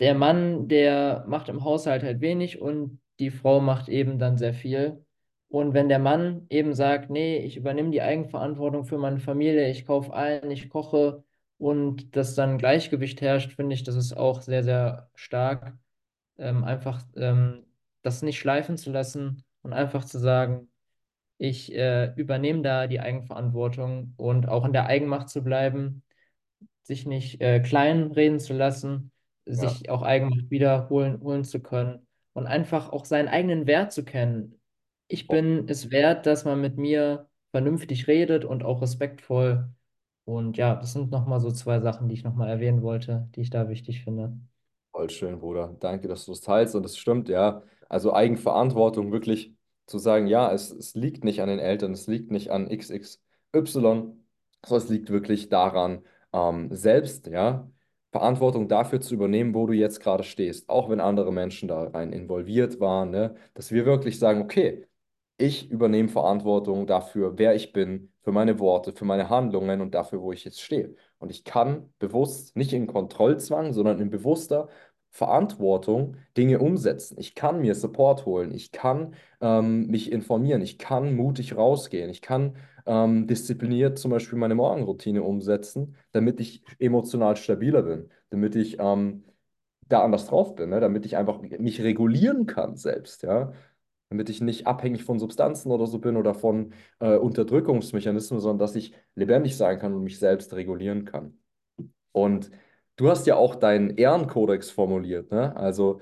der 0.00 0.14
Mann, 0.14 0.68
der 0.68 1.24
macht 1.28 1.48
im 1.48 1.64
Haushalt 1.64 2.02
halt 2.02 2.20
wenig 2.20 2.60
und 2.60 3.00
die 3.18 3.30
Frau 3.30 3.60
macht 3.60 3.88
eben 3.88 4.18
dann 4.18 4.38
sehr 4.38 4.54
viel. 4.54 5.04
Und 5.48 5.74
wenn 5.74 5.88
der 5.88 5.98
Mann 5.98 6.46
eben 6.50 6.74
sagt, 6.74 7.10
nee, 7.10 7.38
ich 7.38 7.56
übernehme 7.56 7.90
die 7.90 8.02
Eigenverantwortung 8.02 8.84
für 8.84 8.98
meine 8.98 9.18
Familie, 9.20 9.70
ich 9.70 9.86
kaufe 9.86 10.12
ein, 10.14 10.50
ich 10.50 10.68
koche 10.68 11.24
und 11.56 12.14
dass 12.16 12.34
dann 12.34 12.58
Gleichgewicht 12.58 13.20
herrscht, 13.20 13.52
finde 13.54 13.74
ich, 13.74 13.82
das 13.82 13.96
ist 13.96 14.12
auch 14.16 14.42
sehr, 14.42 14.62
sehr 14.62 15.10
stark. 15.14 15.76
Ähm, 16.38 16.64
einfach 16.64 17.02
ähm, 17.16 17.64
das 18.02 18.22
nicht 18.22 18.38
schleifen 18.38 18.76
zu 18.76 18.92
lassen 18.92 19.44
und 19.62 19.72
einfach 19.72 20.04
zu 20.04 20.18
sagen, 20.18 20.70
ich 21.38 21.74
äh, 21.74 22.12
übernehme 22.16 22.62
da 22.62 22.86
die 22.86 23.00
Eigenverantwortung 23.00 24.14
und 24.16 24.48
auch 24.48 24.64
in 24.64 24.72
der 24.72 24.86
Eigenmacht 24.86 25.28
zu 25.28 25.42
bleiben 25.44 26.02
sich 26.82 27.06
nicht 27.06 27.40
äh, 27.40 27.60
klein 27.60 28.12
reden 28.12 28.40
zu 28.40 28.54
lassen, 28.54 29.12
Ja, 29.56 29.78
sich 29.78 29.90
auch 29.90 30.02
Eigenmacht 30.02 30.50
wiederholen 30.50 31.20
holen 31.22 31.44
zu 31.44 31.60
können 31.60 32.06
und 32.32 32.46
einfach 32.46 32.90
auch 32.90 33.04
seinen 33.04 33.28
eigenen 33.28 33.66
Wert 33.66 33.92
zu 33.92 34.04
kennen. 34.04 34.60
Ich 35.08 35.28
bin 35.28 35.68
es 35.68 35.90
wert, 35.90 36.26
dass 36.26 36.44
man 36.44 36.60
mit 36.60 36.76
mir 36.76 37.28
vernünftig 37.50 38.06
redet 38.08 38.44
und 38.44 38.62
auch 38.64 38.82
respektvoll. 38.82 39.68
Und 40.24 40.56
ja, 40.58 40.74
das 40.76 40.92
sind 40.92 41.10
nochmal 41.10 41.40
so 41.40 41.50
zwei 41.50 41.80
Sachen, 41.80 42.08
die 42.08 42.14
ich 42.14 42.24
nochmal 42.24 42.48
erwähnen 42.50 42.82
wollte, 42.82 43.28
die 43.34 43.40
ich 43.42 43.50
da 43.50 43.68
wichtig 43.68 44.02
finde. 44.04 44.38
voll 44.92 45.10
schön, 45.10 45.38
Bruder. 45.40 45.76
Danke, 45.80 46.08
dass 46.08 46.24
du 46.26 46.32
es 46.32 46.40
teilst. 46.40 46.74
Und 46.74 46.84
es 46.84 46.96
stimmt, 46.98 47.28
ja. 47.28 47.62
Also 47.88 48.12
Eigenverantwortung, 48.14 49.12
wirklich 49.12 49.54
zu 49.88 49.98
sagen, 49.98 50.26
ja, 50.26 50.52
es, 50.52 50.70
es 50.70 50.94
liegt 50.94 51.24
nicht 51.24 51.40
an 51.42 51.48
den 51.48 51.58
Eltern, 51.58 51.92
es 51.92 52.06
liegt 52.06 52.30
nicht 52.30 52.50
an 52.50 52.68
XXY, 52.68 53.18
sondern 53.64 54.24
es 54.62 54.88
liegt 54.88 55.10
wirklich 55.10 55.48
daran, 55.48 56.04
ähm, 56.32 56.68
selbst, 56.74 57.26
ja, 57.28 57.70
Verantwortung 58.12 58.68
dafür 58.68 59.00
zu 59.00 59.14
übernehmen, 59.14 59.54
wo 59.54 59.66
du 59.66 59.74
jetzt 59.74 60.00
gerade 60.00 60.24
stehst, 60.24 60.68
auch 60.68 60.88
wenn 60.88 61.00
andere 61.00 61.32
Menschen 61.32 61.68
da 61.68 61.84
rein 61.88 62.12
involviert 62.12 62.80
waren, 62.80 63.10
ne? 63.10 63.34
Dass 63.54 63.70
wir 63.70 63.84
wirklich 63.86 64.18
sagen, 64.18 64.42
okay, 64.42 64.86
ich 65.36 65.70
übernehme 65.70 66.08
Verantwortung 66.08 66.86
dafür, 66.86 67.38
wer 67.38 67.54
ich 67.54 67.72
bin, 67.72 68.12
für 68.22 68.32
meine 68.32 68.58
Worte, 68.58 68.92
für 68.92 69.04
meine 69.04 69.30
Handlungen 69.30 69.80
und 69.80 69.94
dafür, 69.94 70.20
wo 70.20 70.32
ich 70.32 70.44
jetzt 70.44 70.60
stehe. 70.60 70.94
Und 71.18 71.30
ich 71.30 71.44
kann 71.44 71.92
bewusst, 71.98 72.56
nicht 72.56 72.72
in 72.72 72.86
Kontrollzwang, 72.86 73.72
sondern 73.72 74.00
in 74.00 74.10
bewusster 74.10 74.68
Verantwortung 75.18 76.16
Dinge 76.36 76.60
umsetzen. 76.60 77.16
Ich 77.18 77.34
kann 77.34 77.60
mir 77.60 77.74
Support 77.74 78.24
holen, 78.24 78.54
ich 78.54 78.70
kann 78.70 79.14
ähm, 79.40 79.88
mich 79.88 80.12
informieren, 80.12 80.62
ich 80.62 80.78
kann 80.78 81.16
mutig 81.16 81.56
rausgehen, 81.56 82.08
ich 82.08 82.22
kann 82.22 82.56
ähm, 82.86 83.26
diszipliniert 83.26 83.98
zum 83.98 84.12
Beispiel 84.12 84.38
meine 84.38 84.54
Morgenroutine 84.54 85.24
umsetzen, 85.24 85.96
damit 86.12 86.38
ich 86.38 86.62
emotional 86.78 87.36
stabiler 87.36 87.82
bin, 87.82 88.10
damit 88.30 88.54
ich 88.54 88.78
ähm, 88.78 89.24
da 89.88 90.04
anders 90.04 90.26
drauf 90.26 90.54
bin, 90.54 90.70
ne? 90.70 90.78
Damit 90.80 91.04
ich 91.04 91.16
einfach 91.16 91.40
mich 91.40 91.82
regulieren 91.82 92.46
kann 92.46 92.76
selbst, 92.76 93.22
ja 93.24 93.52
damit 94.10 94.30
ich 94.30 94.40
nicht 94.40 94.66
abhängig 94.66 95.04
von 95.04 95.18
Substanzen 95.18 95.70
oder 95.70 95.86
so 95.86 95.98
bin 95.98 96.16
oder 96.16 96.32
von 96.32 96.72
äh, 96.98 97.16
Unterdrückungsmechanismen, 97.16 98.40
sondern 98.40 98.58
dass 98.58 98.74
ich 98.74 98.94
lebendig 99.14 99.54
sein 99.54 99.78
kann 99.78 99.92
und 99.92 100.02
mich 100.02 100.18
selbst 100.18 100.54
regulieren 100.54 101.04
kann. 101.04 101.38
Und 102.12 102.50
du 102.98 103.10
hast 103.10 103.26
ja 103.26 103.36
auch 103.36 103.56
deinen 103.56 103.90
Ehrenkodex 103.98 104.70
formuliert, 104.70 105.32
ne? 105.32 105.56
Also, 105.56 106.00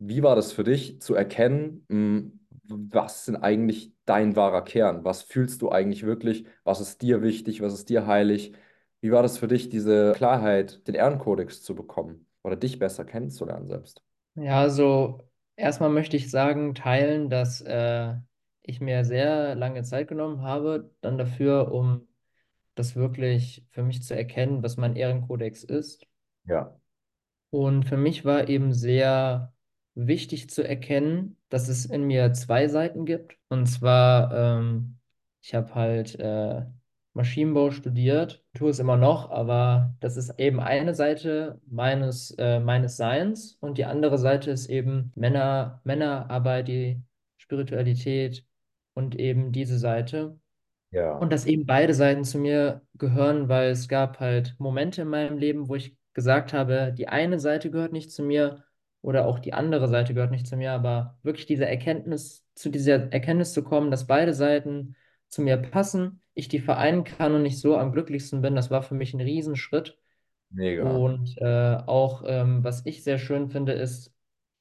wie 0.00 0.22
war 0.24 0.36
das 0.36 0.52
für 0.52 0.64
dich 0.64 1.00
zu 1.02 1.14
erkennen, 1.14 1.86
mh, 1.88 2.32
was 2.64 3.20
ist 3.20 3.28
denn 3.28 3.36
eigentlich 3.36 3.92
dein 4.06 4.36
wahrer 4.36 4.62
Kern? 4.64 5.04
Was 5.04 5.22
fühlst 5.22 5.62
du 5.62 5.70
eigentlich 5.70 6.04
wirklich? 6.04 6.46
Was 6.64 6.80
ist 6.80 7.02
dir 7.02 7.22
wichtig? 7.22 7.62
Was 7.62 7.74
ist 7.74 7.88
dir 7.90 8.06
heilig? 8.06 8.54
Wie 9.00 9.12
war 9.12 9.22
das 9.22 9.38
für 9.38 9.48
dich, 9.48 9.70
diese 9.70 10.12
Klarheit, 10.14 10.86
den 10.88 10.94
Ehrenkodex 10.96 11.62
zu 11.62 11.74
bekommen 11.74 12.26
oder 12.44 12.56
dich 12.56 12.78
besser 12.78 13.04
kennenzulernen 13.04 13.68
selbst? 13.68 14.02
Ja, 14.34 14.60
also 14.60 15.20
erstmal 15.56 15.90
möchte 15.90 16.16
ich 16.16 16.30
sagen, 16.30 16.74
teilen, 16.74 17.28
dass 17.28 17.60
äh, 17.60 18.14
ich 18.62 18.80
mir 18.80 19.04
sehr 19.04 19.54
lange 19.56 19.82
Zeit 19.82 20.08
genommen 20.08 20.42
habe, 20.42 20.92
dann 21.00 21.18
dafür, 21.18 21.72
um 21.72 22.06
das 22.76 22.94
wirklich 22.96 23.64
für 23.70 23.82
mich 23.82 24.02
zu 24.04 24.14
erkennen, 24.16 24.62
was 24.62 24.76
mein 24.76 24.96
Ehrenkodex 24.96 25.64
ist. 25.64 26.06
Ja, 26.48 26.76
Und 27.50 27.84
für 27.88 27.96
mich 27.96 28.24
war 28.24 28.48
eben 28.48 28.72
sehr 28.72 29.52
wichtig 29.94 30.50
zu 30.50 30.62
erkennen, 30.66 31.36
dass 31.48 31.68
es 31.68 31.86
in 31.86 32.04
mir 32.04 32.32
zwei 32.34 32.68
Seiten 32.68 33.06
gibt. 33.06 33.36
Und 33.48 33.66
zwar, 33.66 34.32
ähm, 34.34 34.98
ich 35.42 35.54
habe 35.54 35.74
halt 35.74 36.14
äh, 36.20 36.64
Maschinenbau 37.14 37.70
studiert, 37.70 38.44
tue 38.54 38.70
es 38.70 38.78
immer 38.78 38.96
noch, 38.96 39.30
aber 39.30 39.94
das 40.00 40.16
ist 40.16 40.38
eben 40.38 40.60
eine 40.60 40.94
Seite 40.94 41.60
meines, 41.66 42.30
äh, 42.38 42.60
meines 42.60 42.96
Seins 42.96 43.56
und 43.60 43.78
die 43.78 43.86
andere 43.86 44.18
Seite 44.18 44.50
ist 44.50 44.68
eben 44.68 45.10
Männer, 45.16 45.80
Männerarbeit, 45.84 46.68
die 46.68 47.02
Spiritualität 47.38 48.44
und 48.94 49.16
eben 49.18 49.52
diese 49.52 49.78
Seite. 49.78 50.38
ja, 50.90 51.18
Und 51.18 51.32
dass 51.32 51.46
eben 51.46 51.66
beide 51.66 51.94
Seiten 51.94 52.24
zu 52.24 52.38
mir 52.38 52.82
gehören, 52.94 53.48
weil 53.48 53.70
es 53.70 53.88
gab 53.88 54.20
halt 54.20 54.56
Momente 54.58 55.02
in 55.02 55.08
meinem 55.08 55.38
Leben, 55.38 55.68
wo 55.68 55.76
ich 55.76 55.96
gesagt 56.18 56.52
habe, 56.52 56.92
die 56.98 57.06
eine 57.06 57.38
Seite 57.38 57.70
gehört 57.70 57.92
nicht 57.92 58.10
zu 58.10 58.24
mir 58.24 58.64
oder 59.02 59.24
auch 59.24 59.38
die 59.38 59.52
andere 59.54 59.86
Seite 59.86 60.14
gehört 60.14 60.32
nicht 60.32 60.48
zu 60.48 60.56
mir, 60.56 60.72
aber 60.72 61.16
wirklich 61.22 61.46
diese 61.46 61.64
Erkenntnis, 61.64 62.44
zu 62.56 62.70
dieser 62.70 63.12
Erkenntnis 63.12 63.52
zu 63.52 63.62
kommen, 63.62 63.92
dass 63.92 64.08
beide 64.08 64.34
Seiten 64.34 64.96
zu 65.28 65.42
mir 65.42 65.56
passen, 65.58 66.20
ich 66.34 66.48
die 66.48 66.58
vereinen 66.58 67.04
kann 67.04 67.36
und 67.36 67.46
ich 67.46 67.60
so 67.60 67.76
am 67.76 67.92
glücklichsten 67.92 68.42
bin, 68.42 68.56
das 68.56 68.68
war 68.68 68.82
für 68.82 68.96
mich 68.96 69.14
ein 69.14 69.20
Riesenschritt. 69.20 69.96
mega. 70.50 70.90
Und 70.90 71.38
äh, 71.38 71.76
auch, 71.86 72.24
ähm, 72.26 72.64
was 72.64 72.84
ich 72.84 73.04
sehr 73.04 73.18
schön 73.18 73.48
finde, 73.48 73.74
ist 73.74 74.12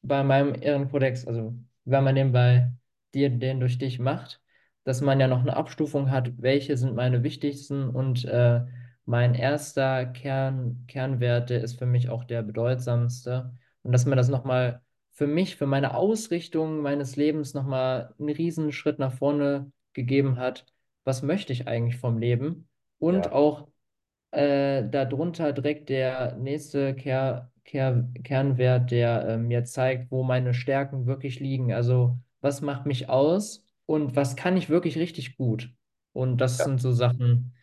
bei 0.03 0.23
meinem 0.23 0.53
Ehrenkodex, 0.61 1.25
also 1.25 1.55
wenn 1.85 2.03
man 2.03 2.13
den 2.13 2.33
bei 2.33 2.71
dir, 3.15 3.31
den 3.31 3.59
durch 3.59 3.79
dich 3.79 3.97
macht, 3.97 4.41
dass 4.83 5.01
man 5.01 5.19
ja 5.19 5.27
noch 5.27 5.41
eine 5.41 5.57
Abstufung 5.57 6.11
hat, 6.11 6.39
welche 6.39 6.77
sind 6.77 6.93
meine 6.93 7.23
wichtigsten 7.23 7.89
und 7.89 8.25
äh, 8.25 8.61
mein 9.07 9.35
erster 9.35 10.05
Kern, 10.07 10.85
Kernwert, 10.87 11.49
der 11.49 11.63
ist 11.63 11.79
für 11.79 11.87
mich 11.87 12.09
auch 12.09 12.23
der 12.25 12.43
bedeutsamste. 12.43 13.53
Und 13.83 13.91
dass 13.93 14.05
man 14.05 14.17
das 14.17 14.29
nochmal 14.29 14.81
für 15.13 15.27
mich, 15.27 15.55
für 15.57 15.65
meine 15.67 15.95
Ausrichtung 15.95 16.81
meines 16.81 17.15
Lebens 17.15 17.53
nochmal 17.55 18.13
einen 18.19 18.29
riesen 18.29 18.71
Schritt 18.71 18.99
nach 18.99 19.13
vorne 19.13 19.71
gegeben 19.93 20.37
hat. 20.37 20.65
Was 21.05 21.23
möchte 21.23 21.53
ich 21.53 21.67
eigentlich 21.67 21.97
vom 21.97 22.19
Leben? 22.19 22.69
Und 22.99 23.31
Ja, 23.31 23.31
auch 23.31 23.69
äh, 24.31 24.87
darunter 24.89 25.53
direkt 25.53 25.89
der 25.89 26.35
nächste 26.37 26.95
Ker 26.95 27.51
Ker 27.65 28.07
Kernwert, 28.23 28.91
der 28.91 29.27
äh, 29.27 29.37
mir 29.37 29.63
zeigt, 29.65 30.11
wo 30.11 30.23
meine 30.23 30.53
Stärken 30.53 31.05
wirklich 31.05 31.39
liegen. 31.39 31.73
Also, 31.73 32.17
was 32.41 32.61
macht 32.61 32.85
mich 32.85 33.09
aus 33.09 33.65
und 33.85 34.15
was 34.15 34.35
kann 34.35 34.57
ich 34.57 34.69
wirklich 34.69 34.97
richtig 34.97 35.37
gut? 35.37 35.73
Und 36.13 36.37
das 36.39 36.57
ja, 36.59 36.65
sind 36.65 36.79
so 36.81 36.91
Sachen. 36.91 37.53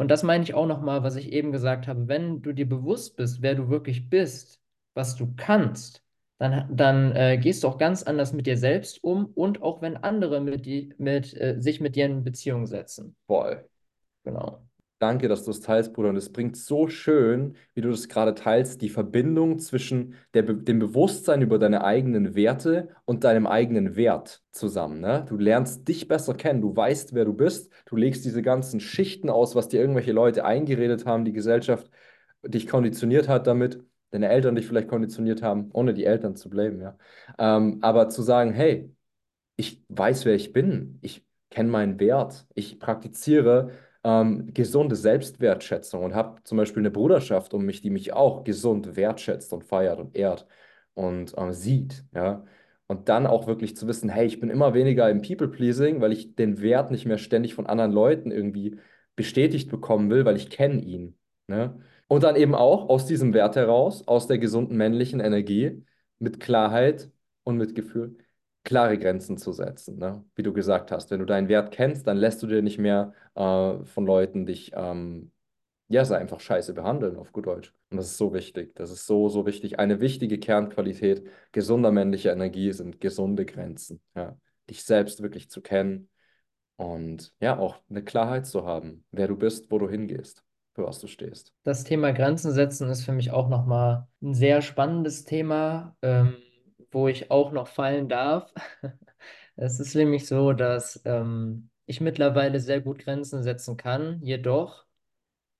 Und 0.00 0.10
das 0.10 0.22
meine 0.22 0.42
ich 0.42 0.54
auch 0.54 0.64
nochmal, 0.66 1.02
was 1.02 1.16
ich 1.16 1.30
eben 1.30 1.52
gesagt 1.52 1.86
habe. 1.86 2.08
Wenn 2.08 2.40
du 2.40 2.54
dir 2.54 2.66
bewusst 2.66 3.16
bist, 3.18 3.42
wer 3.42 3.54
du 3.54 3.68
wirklich 3.68 4.08
bist, 4.08 4.58
was 4.94 5.14
du 5.14 5.34
kannst, 5.36 6.02
dann, 6.38 6.74
dann 6.74 7.14
äh, 7.14 7.36
gehst 7.36 7.62
du 7.62 7.68
auch 7.68 7.76
ganz 7.76 8.02
anders 8.02 8.32
mit 8.32 8.46
dir 8.46 8.56
selbst 8.56 9.04
um 9.04 9.26
und 9.26 9.60
auch 9.60 9.82
wenn 9.82 9.98
andere 9.98 10.40
mit 10.40 10.64
die, 10.64 10.94
mit, 10.96 11.38
äh, 11.38 11.56
sich 11.60 11.82
mit 11.82 11.96
dir 11.96 12.06
in 12.06 12.24
Beziehung 12.24 12.66
setzen. 12.66 13.14
voll. 13.26 13.68
Genau. 14.24 14.69
Danke, 15.00 15.28
dass 15.28 15.44
du 15.44 15.50
es 15.50 15.60
teilst, 15.60 15.94
Bruder. 15.94 16.10
Und 16.10 16.16
es 16.16 16.30
bringt 16.30 16.58
so 16.58 16.86
schön, 16.86 17.56
wie 17.72 17.80
du 17.80 17.88
das 17.90 18.06
gerade 18.08 18.34
teilst, 18.34 18.82
die 18.82 18.90
Verbindung 18.90 19.58
zwischen 19.58 20.14
der, 20.34 20.42
dem 20.42 20.78
Bewusstsein 20.78 21.40
über 21.40 21.58
deine 21.58 21.82
eigenen 21.84 22.34
Werte 22.34 22.90
und 23.06 23.24
deinem 23.24 23.46
eigenen 23.46 23.96
Wert 23.96 24.42
zusammen. 24.52 25.00
Ne? 25.00 25.24
Du 25.26 25.38
lernst 25.38 25.88
dich 25.88 26.06
besser 26.06 26.34
kennen, 26.34 26.60
du 26.60 26.76
weißt, 26.76 27.14
wer 27.14 27.24
du 27.24 27.32
bist, 27.32 27.72
du 27.86 27.96
legst 27.96 28.26
diese 28.26 28.42
ganzen 28.42 28.78
Schichten 28.78 29.30
aus, 29.30 29.54
was 29.54 29.68
dir 29.68 29.80
irgendwelche 29.80 30.12
Leute 30.12 30.44
eingeredet 30.44 31.06
haben, 31.06 31.24
die 31.24 31.32
Gesellschaft 31.32 31.90
dich 32.44 32.66
konditioniert 32.68 33.26
hat 33.26 33.46
damit, 33.46 33.82
deine 34.10 34.28
Eltern 34.28 34.54
dich 34.54 34.66
vielleicht 34.66 34.88
konditioniert 34.88 35.42
haben, 35.42 35.70
ohne 35.72 35.94
die 35.94 36.04
Eltern 36.04 36.36
zu 36.36 36.50
blamen, 36.50 36.80
ja. 36.80 36.98
Ähm, 37.38 37.78
aber 37.80 38.10
zu 38.10 38.20
sagen, 38.22 38.52
hey, 38.52 38.94
ich 39.56 39.82
weiß, 39.88 40.24
wer 40.26 40.34
ich 40.34 40.52
bin. 40.52 40.98
Ich 41.02 41.24
kenne 41.50 41.70
meinen 41.70 42.00
Wert. 42.00 42.46
Ich 42.54 42.78
praktiziere 42.78 43.72
ähm, 44.04 44.52
gesunde 44.54 44.96
Selbstwertschätzung 44.96 46.04
und 46.04 46.14
habe 46.14 46.42
zum 46.44 46.58
Beispiel 46.58 46.80
eine 46.82 46.90
Bruderschaft 46.90 47.54
um 47.54 47.64
mich, 47.64 47.82
die 47.82 47.90
mich 47.90 48.12
auch 48.12 48.44
gesund 48.44 48.96
wertschätzt 48.96 49.52
und 49.52 49.64
feiert 49.64 50.00
und 50.00 50.16
ehrt 50.16 50.46
und 50.94 51.34
ähm, 51.36 51.52
sieht. 51.52 52.04
Ja? 52.14 52.44
Und 52.86 53.08
dann 53.08 53.26
auch 53.26 53.46
wirklich 53.46 53.76
zu 53.76 53.86
wissen, 53.86 54.08
hey, 54.08 54.26
ich 54.26 54.40
bin 54.40 54.50
immer 54.50 54.74
weniger 54.74 55.08
im 55.10 55.22
People-Pleasing, 55.22 56.00
weil 56.00 56.12
ich 56.12 56.34
den 56.34 56.60
Wert 56.60 56.90
nicht 56.90 57.06
mehr 57.06 57.18
ständig 57.18 57.54
von 57.54 57.66
anderen 57.66 57.92
Leuten 57.92 58.30
irgendwie 58.32 58.78
bestätigt 59.16 59.70
bekommen 59.70 60.10
will, 60.10 60.24
weil 60.24 60.36
ich 60.36 60.50
kenne 60.50 60.80
ihn. 60.82 61.16
Ne? 61.46 61.78
Und 62.08 62.22
dann 62.24 62.36
eben 62.36 62.54
auch 62.54 62.88
aus 62.88 63.06
diesem 63.06 63.34
Wert 63.34 63.56
heraus, 63.56 64.06
aus 64.08 64.26
der 64.26 64.38
gesunden 64.38 64.76
männlichen 64.76 65.20
Energie, 65.20 65.84
mit 66.18 66.40
Klarheit 66.40 67.10
und 67.44 67.56
mit 67.56 67.74
Gefühl 67.74 68.18
klare 68.64 68.98
Grenzen 68.98 69.38
zu 69.38 69.52
setzen. 69.52 69.98
Ne? 69.98 70.24
Wie 70.34 70.42
du 70.42 70.52
gesagt 70.52 70.92
hast, 70.92 71.10
wenn 71.10 71.20
du 71.20 71.26
deinen 71.26 71.48
Wert 71.48 71.72
kennst, 71.72 72.06
dann 72.06 72.16
lässt 72.16 72.42
du 72.42 72.46
dir 72.46 72.62
nicht 72.62 72.78
mehr 72.78 73.12
äh, 73.34 73.84
von 73.84 74.06
Leuten 74.06 74.46
dich, 74.46 74.72
ähm, 74.74 75.32
ja, 75.88 76.04
sei 76.04 76.18
einfach 76.18 76.40
scheiße 76.40 76.74
behandeln, 76.74 77.16
auf 77.16 77.32
gut 77.32 77.46
Deutsch. 77.46 77.74
Und 77.90 77.96
das 77.96 78.06
ist 78.06 78.18
so 78.18 78.32
wichtig. 78.32 78.74
Das 78.76 78.90
ist 78.90 79.06
so, 79.06 79.28
so 79.28 79.46
wichtig. 79.46 79.78
Eine 79.78 80.00
wichtige 80.00 80.38
Kernqualität 80.38 81.26
gesunder 81.52 81.90
männlicher 81.90 82.32
Energie 82.32 82.72
sind 82.72 83.00
gesunde 83.00 83.44
Grenzen. 83.44 84.00
Ja? 84.14 84.36
Dich 84.68 84.84
selbst 84.84 85.22
wirklich 85.22 85.50
zu 85.50 85.62
kennen 85.62 86.08
und 86.76 87.34
ja, 87.40 87.58
auch 87.58 87.76
eine 87.90 88.02
Klarheit 88.02 88.46
zu 88.46 88.64
haben, 88.64 89.04
wer 89.10 89.28
du 89.28 89.36
bist, 89.36 89.70
wo 89.70 89.78
du 89.78 89.88
hingehst, 89.88 90.42
für 90.74 90.86
was 90.86 90.98
du 90.98 91.08
stehst. 91.08 91.52
Das 91.62 91.84
Thema 91.84 92.12
Grenzen 92.12 92.52
setzen 92.52 92.88
ist 92.88 93.04
für 93.04 93.12
mich 93.12 93.32
auch 93.32 93.48
nochmal 93.50 94.06
ein 94.22 94.32
sehr 94.32 94.62
spannendes 94.62 95.24
Thema, 95.24 95.94
ähm, 96.00 96.36
wo 96.90 97.08
ich 97.08 97.30
auch 97.30 97.52
noch 97.52 97.68
fallen 97.68 98.08
darf. 98.08 98.52
Es 99.56 99.78
ist 99.80 99.94
nämlich 99.94 100.26
so, 100.26 100.52
dass 100.54 101.02
ähm, 101.04 101.68
ich 101.86 102.00
mittlerweile 102.00 102.60
sehr 102.60 102.80
gut 102.80 103.00
Grenzen 103.00 103.42
setzen 103.42 103.76
kann, 103.76 104.20
jedoch 104.22 104.86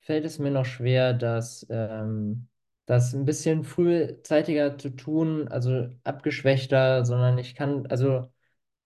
fällt 0.01 0.25
es 0.25 0.39
mir 0.39 0.51
noch 0.51 0.65
schwer, 0.65 1.13
das, 1.15 1.67
ähm, 1.71 2.49
das 2.87 3.13
ein 3.15 3.25
bisschen 3.25 3.65
frühzeitiger 3.65 4.79
zu 4.79 4.91
tun, 4.91 5.49
also 5.49 5.89
abgeschwächter, 6.05 7.05
sondern 7.05 7.39
ich 7.39 7.55
kann, 7.55 7.87
also 7.87 8.33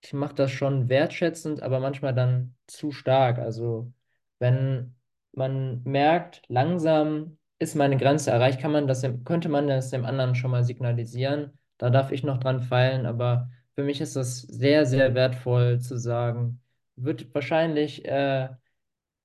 ich 0.02 0.12
mache 0.12 0.34
das 0.34 0.50
schon 0.50 0.88
wertschätzend, 0.88 1.62
aber 1.62 1.80
manchmal 1.80 2.14
dann 2.14 2.56
zu 2.66 2.92
stark. 2.92 3.38
Also 3.38 3.92
wenn 4.38 4.96
man 5.32 5.82
merkt, 5.84 6.42
langsam 6.48 7.38
ist 7.58 7.74
meine 7.76 7.96
Grenze 7.96 8.30
erreicht, 8.30 8.60
kann 8.60 8.72
man 8.72 8.86
das, 8.86 9.02
könnte 9.24 9.48
man 9.48 9.66
das 9.68 9.90
dem 9.90 10.04
anderen 10.04 10.34
schon 10.34 10.50
mal 10.50 10.64
signalisieren. 10.64 11.58
Da 11.84 11.90
darf 11.90 12.12
ich 12.12 12.24
noch 12.24 12.38
dran 12.38 12.62
feilen, 12.62 13.04
aber 13.04 13.50
für 13.74 13.82
mich 13.84 14.00
ist 14.00 14.16
das 14.16 14.40
sehr, 14.40 14.86
sehr 14.86 15.14
wertvoll 15.14 15.80
zu 15.80 15.98
sagen. 15.98 16.62
Wird 16.96 17.34
wahrscheinlich 17.34 18.06
äh, 18.06 18.48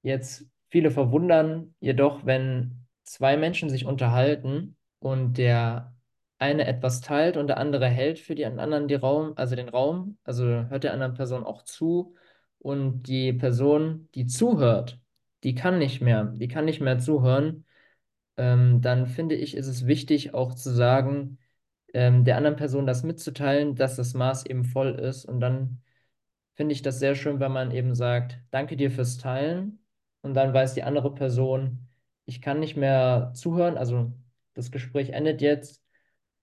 jetzt 0.02 0.46
viele 0.70 0.92
verwundern, 0.92 1.74
jedoch, 1.80 2.26
wenn 2.26 2.86
zwei 3.04 3.38
Menschen 3.38 3.70
sich 3.70 3.86
unterhalten 3.86 4.76
und 5.00 5.38
der 5.38 5.96
eine 6.38 6.68
etwas 6.68 7.00
teilt 7.00 7.38
und 7.38 7.48
der 7.48 7.60
andere 7.60 7.88
hält 7.88 8.20
für 8.20 8.36
die 8.36 8.46
anderen 8.46 8.90
die 8.90 8.96
Raum, 8.96 9.32
also 9.38 9.56
den 9.56 9.70
Raum, 9.70 10.18
also 10.26 10.44
hört 10.44 10.84
der 10.84 10.92
anderen 10.92 11.14
Person 11.14 11.46
auch 11.46 11.64
zu 11.64 12.16
und 12.58 13.04
die 13.04 13.32
Person, 13.32 14.10
die 14.16 14.26
zuhört, 14.26 15.00
die 15.46 15.56
kann 15.56 15.80
nicht 15.80 16.02
mehr, 16.02 16.26
die 16.26 16.50
kann 16.50 16.66
nicht 16.66 16.82
mehr 16.82 17.00
zuhören, 17.00 17.64
ähm, 18.36 18.82
dann 18.82 19.08
finde 19.08 19.36
ich, 19.36 19.56
ist 19.56 19.68
es 19.68 19.88
wichtig 19.88 20.34
auch 20.34 20.54
zu 20.56 20.72
sagen, 20.72 21.40
ähm, 21.94 22.26
der 22.26 22.38
anderen 22.38 22.56
Person 22.58 22.86
das 22.88 23.04
mitzuteilen, 23.04 23.76
dass 23.76 23.96
das 23.96 24.14
Maß 24.14 24.46
eben 24.46 24.64
voll 24.66 24.90
ist 24.96 25.26
und 25.26 25.40
dann 25.40 25.82
finde 26.56 26.74
ich 26.74 26.82
das 26.82 27.00
sehr 27.00 27.16
schön, 27.16 27.40
wenn 27.40 27.52
man 27.52 27.72
eben 27.72 27.96
sagt, 27.96 28.40
danke 28.52 28.76
dir 28.78 28.92
fürs 28.92 29.18
Teilen. 29.18 29.84
Und 30.22 30.34
dann 30.36 30.54
weiß 30.54 30.74
die 30.74 30.84
andere 30.84 31.14
Person, 31.16 31.88
ich 32.26 32.42
kann 32.42 32.60
nicht 32.60 32.76
mehr 32.78 33.32
zuhören, 33.36 33.78
also 33.78 34.12
das 34.54 34.72
Gespräch 34.72 35.10
endet 35.12 35.42
jetzt. 35.42 35.82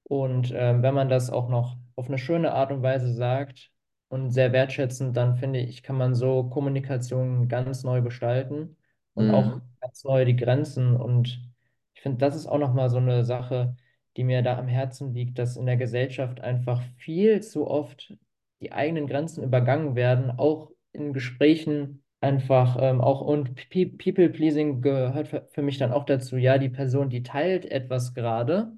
Und 0.05 0.53
ähm, 0.55 0.83
wenn 0.83 0.95
man 0.95 1.09
das 1.09 1.31
auch 1.31 1.49
noch 1.49 1.77
auf 1.97 2.07
eine 2.09 2.19
schöne 2.19 2.53
Art 2.53 2.71
und 2.73 2.83
Weise 2.83 3.13
sagt 3.13 3.73
und 4.09 4.31
sehr 4.31 4.53
wertschätzend, 4.53 5.17
dann 5.17 5.37
finde 5.37 5.61
ich, 5.61 5.83
kann 5.83 5.97
man 5.97 6.15
so 6.15 6.45
Kommunikation 6.49 7.49
ganz 7.49 7.83
neu 7.85 8.03
gestalten 8.03 8.77
und 9.15 9.31
auch 9.31 9.53
Mhm. 9.53 9.63
ganz 9.81 10.05
neu 10.05 10.25
die 10.25 10.37
Grenzen. 10.37 10.97
Und 10.97 11.41
ich 11.95 12.03
finde, 12.03 12.19
das 12.19 12.37
ist 12.37 12.47
auch 12.47 12.59
nochmal 12.59 12.89
so 12.91 12.99
eine 12.99 13.25
Sache, 13.25 13.77
die 14.17 14.25
mir 14.25 14.43
da 14.43 14.59
am 14.59 14.69
Herzen 14.69 15.15
liegt, 15.15 15.39
dass 15.39 15.57
in 15.57 15.67
der 15.67 15.77
Gesellschaft 15.77 16.41
einfach 16.41 16.83
viel 16.97 17.43
zu 17.43 17.67
oft 17.67 18.15
die 18.61 18.73
eigenen 18.73 19.07
Grenzen 19.07 19.45
übergangen 19.45 19.95
werden, 19.97 20.31
auch 20.31 20.71
in 20.93 21.13
Gesprächen 21.13 22.03
einfach 22.21 22.79
ähm, 22.81 23.01
auch 23.01 23.21
und 23.21 23.55
Pe- 23.55 23.87
People-Pleasing 23.87 24.81
gehört 24.83 25.29
für, 25.29 25.47
für 25.53 25.63
mich 25.63 25.79
dann 25.79 25.93
auch 25.93 26.05
dazu. 26.05 26.37
Ja, 26.37 26.59
die 26.59 26.71
Person, 26.71 27.11
die 27.11 27.23
teilt 27.23 27.67
etwas 27.71 28.15
gerade 28.15 28.73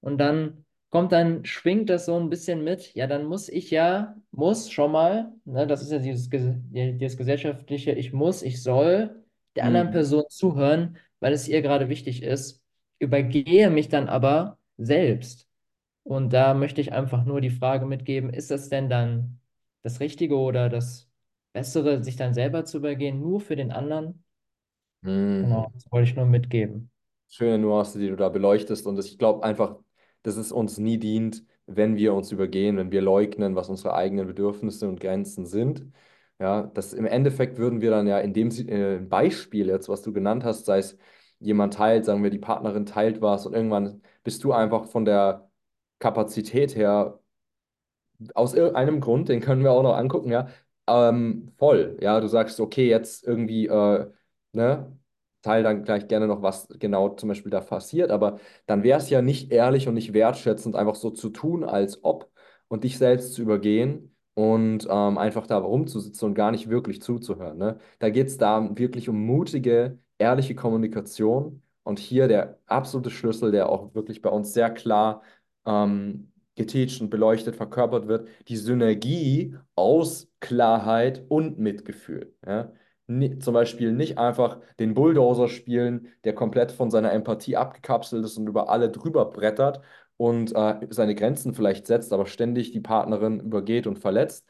und 0.00 0.18
dann 0.18 0.64
kommt 0.90 1.12
dann, 1.12 1.44
schwingt 1.46 1.88
das 1.90 2.04
so 2.06 2.18
ein 2.18 2.28
bisschen 2.28 2.62
mit. 2.64 2.94
Ja, 2.94 3.06
dann 3.06 3.24
muss 3.24 3.48
ich 3.48 3.70
ja, 3.70 4.16
muss 4.30 4.70
schon 4.70 4.92
mal, 4.92 5.32
ne, 5.44 5.66
das 5.66 5.82
ist 5.82 5.90
ja 5.92 5.98
dieses, 5.98 6.28
dieses 6.30 7.16
gesellschaftliche, 7.16 7.92
ich 7.92 8.12
muss, 8.12 8.42
ich 8.42 8.62
soll 8.62 9.24
der 9.56 9.66
anderen 9.66 9.90
Mhm. 9.90 9.90
Person 9.90 10.24
zuhören, 10.28 10.98
weil 11.20 11.32
es 11.32 11.48
ihr 11.48 11.62
gerade 11.62 11.88
wichtig 11.88 12.22
ist, 12.22 12.62
übergehe 12.98 13.70
mich 13.70 13.88
dann 13.88 14.08
aber 14.08 14.58
selbst. 14.84 15.48
Und 16.04 16.32
da 16.32 16.54
möchte 16.54 16.80
ich 16.80 16.92
einfach 16.92 17.24
nur 17.24 17.40
die 17.40 17.50
Frage 17.50 17.86
mitgeben, 17.86 18.30
ist 18.30 18.50
das 18.50 18.68
denn 18.68 18.88
dann 18.90 19.40
das 19.82 20.00
Richtige 20.00 20.36
oder 20.36 20.68
das 20.68 21.10
Bessere, 21.52 22.02
sich 22.04 22.16
dann 22.16 22.34
selber 22.34 22.64
zu 22.64 22.78
übergehen, 22.78 23.20
nur 23.20 23.40
für 23.40 23.56
den 23.56 23.72
anderen? 23.72 24.24
Mhm. 25.02 25.42
Genau, 25.42 25.70
das 25.74 25.84
wollte 25.92 26.08
ich 26.10 26.16
nur 26.16 26.24
mitgeben. 26.26 26.90
schöne 27.28 27.58
Nuance, 27.58 27.98
die 27.98 28.08
du 28.08 28.16
da 28.16 28.28
beleuchtest. 28.28 28.86
Und 28.86 28.98
ich 28.98 29.18
glaube 29.18 29.44
einfach, 29.44 29.76
dass 30.22 30.36
es 30.36 30.52
uns 30.52 30.78
nie 30.78 30.98
dient, 30.98 31.44
wenn 31.66 31.96
wir 31.96 32.14
uns 32.14 32.32
übergehen, 32.32 32.76
wenn 32.76 32.92
wir 32.92 33.00
leugnen, 33.02 33.54
was 33.56 33.68
unsere 33.68 33.94
eigenen 33.94 34.26
Bedürfnisse 34.26 34.88
und 34.88 35.00
Grenzen 35.00 35.46
sind. 35.46 35.84
Ja, 36.38 36.64
das 36.74 36.92
im 36.92 37.06
Endeffekt 37.06 37.58
würden 37.58 37.80
wir 37.80 37.90
dann 37.90 38.06
ja 38.06 38.18
in 38.18 38.32
dem 38.34 38.50
äh, 38.68 38.98
Beispiel 38.98 39.68
jetzt, 39.68 39.88
was 39.88 40.02
du 40.02 40.12
genannt 40.12 40.44
hast, 40.44 40.64
sei 40.66 40.78
es 40.78 40.98
jemand 41.42 41.74
teilt, 41.74 42.04
sagen 42.04 42.22
wir, 42.22 42.30
die 42.30 42.38
Partnerin 42.38 42.86
teilt 42.86 43.20
was 43.20 43.46
und 43.46 43.54
irgendwann 43.54 44.02
bist 44.24 44.44
du 44.44 44.52
einfach 44.52 44.86
von 44.86 45.04
der 45.04 45.50
Kapazität 45.98 46.76
her 46.76 47.20
aus 48.34 48.54
irgendeinem 48.54 49.00
Grund, 49.00 49.28
den 49.28 49.40
können 49.40 49.62
wir 49.62 49.72
auch 49.72 49.82
noch 49.82 49.96
angucken, 49.96 50.30
ja, 50.30 50.48
ähm, 50.86 51.52
voll. 51.58 51.96
Ja, 52.00 52.20
du 52.20 52.28
sagst, 52.28 52.60
okay, 52.60 52.88
jetzt 52.88 53.24
irgendwie, 53.26 53.66
äh, 53.66 54.10
ne, 54.52 54.98
teil 55.42 55.62
dann 55.62 55.84
gleich 55.84 56.08
gerne 56.08 56.26
noch, 56.28 56.42
was 56.42 56.68
genau 56.78 57.10
zum 57.10 57.28
Beispiel 57.28 57.50
da 57.50 57.60
passiert, 57.60 58.10
aber 58.10 58.38
dann 58.66 58.82
wäre 58.84 58.98
es 58.98 59.10
ja 59.10 59.22
nicht 59.22 59.50
ehrlich 59.52 59.88
und 59.88 59.94
nicht 59.94 60.12
wertschätzend, 60.12 60.76
einfach 60.76 60.94
so 60.94 61.10
zu 61.10 61.30
tun, 61.30 61.64
als 61.64 62.04
ob 62.04 62.30
und 62.68 62.84
dich 62.84 62.98
selbst 62.98 63.34
zu 63.34 63.42
übergehen 63.42 64.14
und 64.34 64.86
ähm, 64.88 65.18
einfach 65.18 65.46
da 65.46 65.58
rumzusitzen 65.58 66.28
und 66.28 66.34
gar 66.34 66.50
nicht 66.52 66.70
wirklich 66.70 67.02
zuzuhören. 67.02 67.58
Ne? 67.58 67.78
Da 67.98 68.10
geht 68.10 68.28
es 68.28 68.38
da 68.38 68.70
wirklich 68.76 69.08
um 69.08 69.24
mutige, 69.24 69.98
ehrliche 70.18 70.54
Kommunikation 70.54 71.62
und 71.82 71.98
hier 71.98 72.28
der 72.28 72.58
absolute 72.66 73.10
Schlüssel, 73.10 73.52
der 73.52 73.68
auch 73.68 73.94
wirklich 73.94 74.22
bei 74.22 74.30
uns 74.30 74.52
sehr 74.52 74.70
klar 74.70 75.22
ähm, 75.66 76.32
geteacht 76.54 77.00
und 77.00 77.10
beleuchtet, 77.10 77.56
verkörpert 77.56 78.08
wird, 78.08 78.28
die 78.48 78.56
Synergie 78.56 79.56
aus 79.74 80.30
Klarheit 80.40 81.24
und 81.28 81.58
Mitgefühl. 81.58 82.34
Ja? 82.46 82.72
Zum 83.40 83.54
Beispiel 83.54 83.92
nicht 83.92 84.18
einfach 84.18 84.60
den 84.78 84.94
Bulldozer 84.94 85.48
spielen, 85.48 86.08
der 86.24 86.34
komplett 86.34 86.72
von 86.72 86.90
seiner 86.90 87.12
Empathie 87.12 87.56
abgekapselt 87.56 88.24
ist 88.24 88.38
und 88.38 88.46
über 88.46 88.68
alle 88.70 88.90
drüber 88.90 89.26
brettert 89.26 89.80
und 90.16 90.54
äh, 90.54 90.86
seine 90.90 91.14
Grenzen 91.14 91.54
vielleicht 91.54 91.86
setzt, 91.86 92.12
aber 92.12 92.26
ständig 92.26 92.70
die 92.72 92.80
Partnerin 92.80 93.40
übergeht 93.40 93.86
und 93.86 93.98
verletzt. 93.98 94.46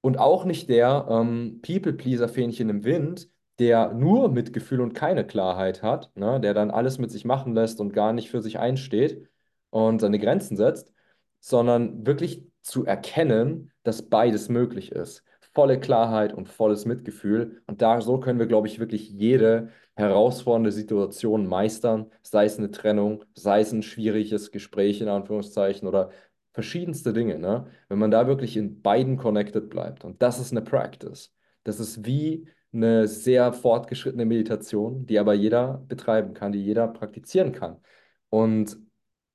Und 0.00 0.18
auch 0.18 0.44
nicht 0.44 0.68
der 0.68 1.06
ähm, 1.10 1.60
People-Pleaser-Fähnchen 1.62 2.68
im 2.68 2.84
Wind, 2.84 3.28
der 3.58 3.92
nur 3.94 4.30
Mitgefühl 4.30 4.80
und 4.80 4.92
keine 4.94 5.26
Klarheit 5.26 5.82
hat, 5.82 6.10
ne? 6.16 6.40
Der 6.40 6.54
dann 6.54 6.70
alles 6.70 6.98
mit 6.98 7.10
sich 7.10 7.24
machen 7.24 7.54
lässt 7.54 7.80
und 7.80 7.92
gar 7.92 8.12
nicht 8.12 8.30
für 8.30 8.42
sich 8.42 8.58
einsteht 8.58 9.28
und 9.70 10.00
seine 10.00 10.18
Grenzen 10.18 10.56
setzt, 10.56 10.92
sondern 11.40 12.06
wirklich 12.06 12.44
zu 12.62 12.84
erkennen, 12.84 13.72
dass 13.82 14.08
beides 14.08 14.48
möglich 14.48 14.92
ist. 14.92 15.22
volle 15.54 15.80
Klarheit 15.80 16.34
und 16.34 16.48
volles 16.48 16.84
Mitgefühl. 16.84 17.62
Und 17.66 17.80
da 17.80 18.00
so 18.02 18.20
können 18.20 18.38
wir, 18.38 18.46
glaube 18.46 18.66
ich, 18.68 18.78
wirklich 18.78 19.08
jede 19.08 19.70
herausfordernde 19.94 20.70
Situation 20.70 21.46
meistern, 21.46 22.10
sei 22.22 22.44
es 22.44 22.58
eine 22.58 22.70
Trennung, 22.70 23.24
sei 23.34 23.60
es 23.60 23.72
ein 23.72 23.82
schwieriges 23.82 24.50
Gespräch 24.50 25.00
in 25.00 25.08
Anführungszeichen 25.08 25.88
oder 25.88 26.10
verschiedenste 26.52 27.12
Dinge, 27.12 27.38
ne? 27.38 27.66
Wenn 27.88 27.98
man 27.98 28.10
da 28.10 28.26
wirklich 28.26 28.56
in 28.56 28.82
beiden 28.82 29.16
connected 29.16 29.68
bleibt. 29.70 30.04
Und 30.04 30.22
das 30.22 30.38
ist 30.40 30.52
eine 30.52 30.62
Practice. 30.62 31.32
Das 31.64 31.80
ist 31.80 32.04
wie 32.06 32.48
eine 32.76 33.08
sehr 33.08 33.52
fortgeschrittene 33.52 34.24
Meditation, 34.26 35.06
die 35.06 35.18
aber 35.18 35.34
jeder 35.34 35.84
betreiben 35.88 36.34
kann, 36.34 36.52
die 36.52 36.64
jeder 36.64 36.88
praktizieren 36.88 37.52
kann. 37.52 37.80
Und 38.28 38.78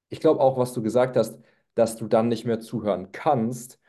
ich 0.10 0.19
glaube 0.19 0.41
auch, 0.41 0.58
was 0.58 0.73
du 0.73 0.82
gesagt 0.82 1.17
hast, 1.17 1.39
dass 1.75 1.97
du 1.97 2.08
dann 2.08 2.27
nicht 2.27 2.45
mehr 2.45 2.60
zuhören 2.60 3.12
kannst, 3.12 3.80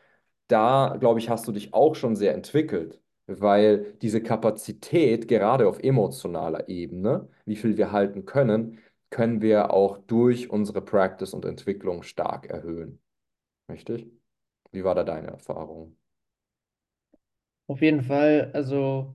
da, 0.49 0.97
glaube 1.01 1.21
ich, 1.21 1.29
hast 1.31 1.47
du 1.49 1.53
dich 1.53 1.75
auch 1.75 1.95
schon 1.95 2.17
sehr 2.17 2.35
entwickelt, 2.35 3.01
weil 3.27 3.95
diese 4.03 4.23
Kapazität, 4.23 5.29
gerade 5.29 5.69
auf 5.69 5.81
emotionaler 5.81 6.69
Ebene, 6.69 7.29
wie 7.47 7.57
viel 7.57 7.77
wir 7.77 7.93
halten 7.93 8.25
können, 8.27 8.79
können 9.11 9.43
wir 9.43 9.73
auch 9.73 9.99
durch 9.99 10.51
unsere 10.51 10.83
Practice 10.83 11.35
und 11.35 11.45
Entwicklung 11.45 12.03
stark 12.03 12.47
erhöhen. 12.47 13.01
Richtig? 13.69 14.11
Wie 14.73 14.85
war 14.85 14.95
da 14.95 15.05
deine 15.05 15.29
Erfahrung? 15.29 15.97
Auf 17.67 17.81
jeden 17.81 18.03
Fall, 18.03 18.51
also 18.55 19.15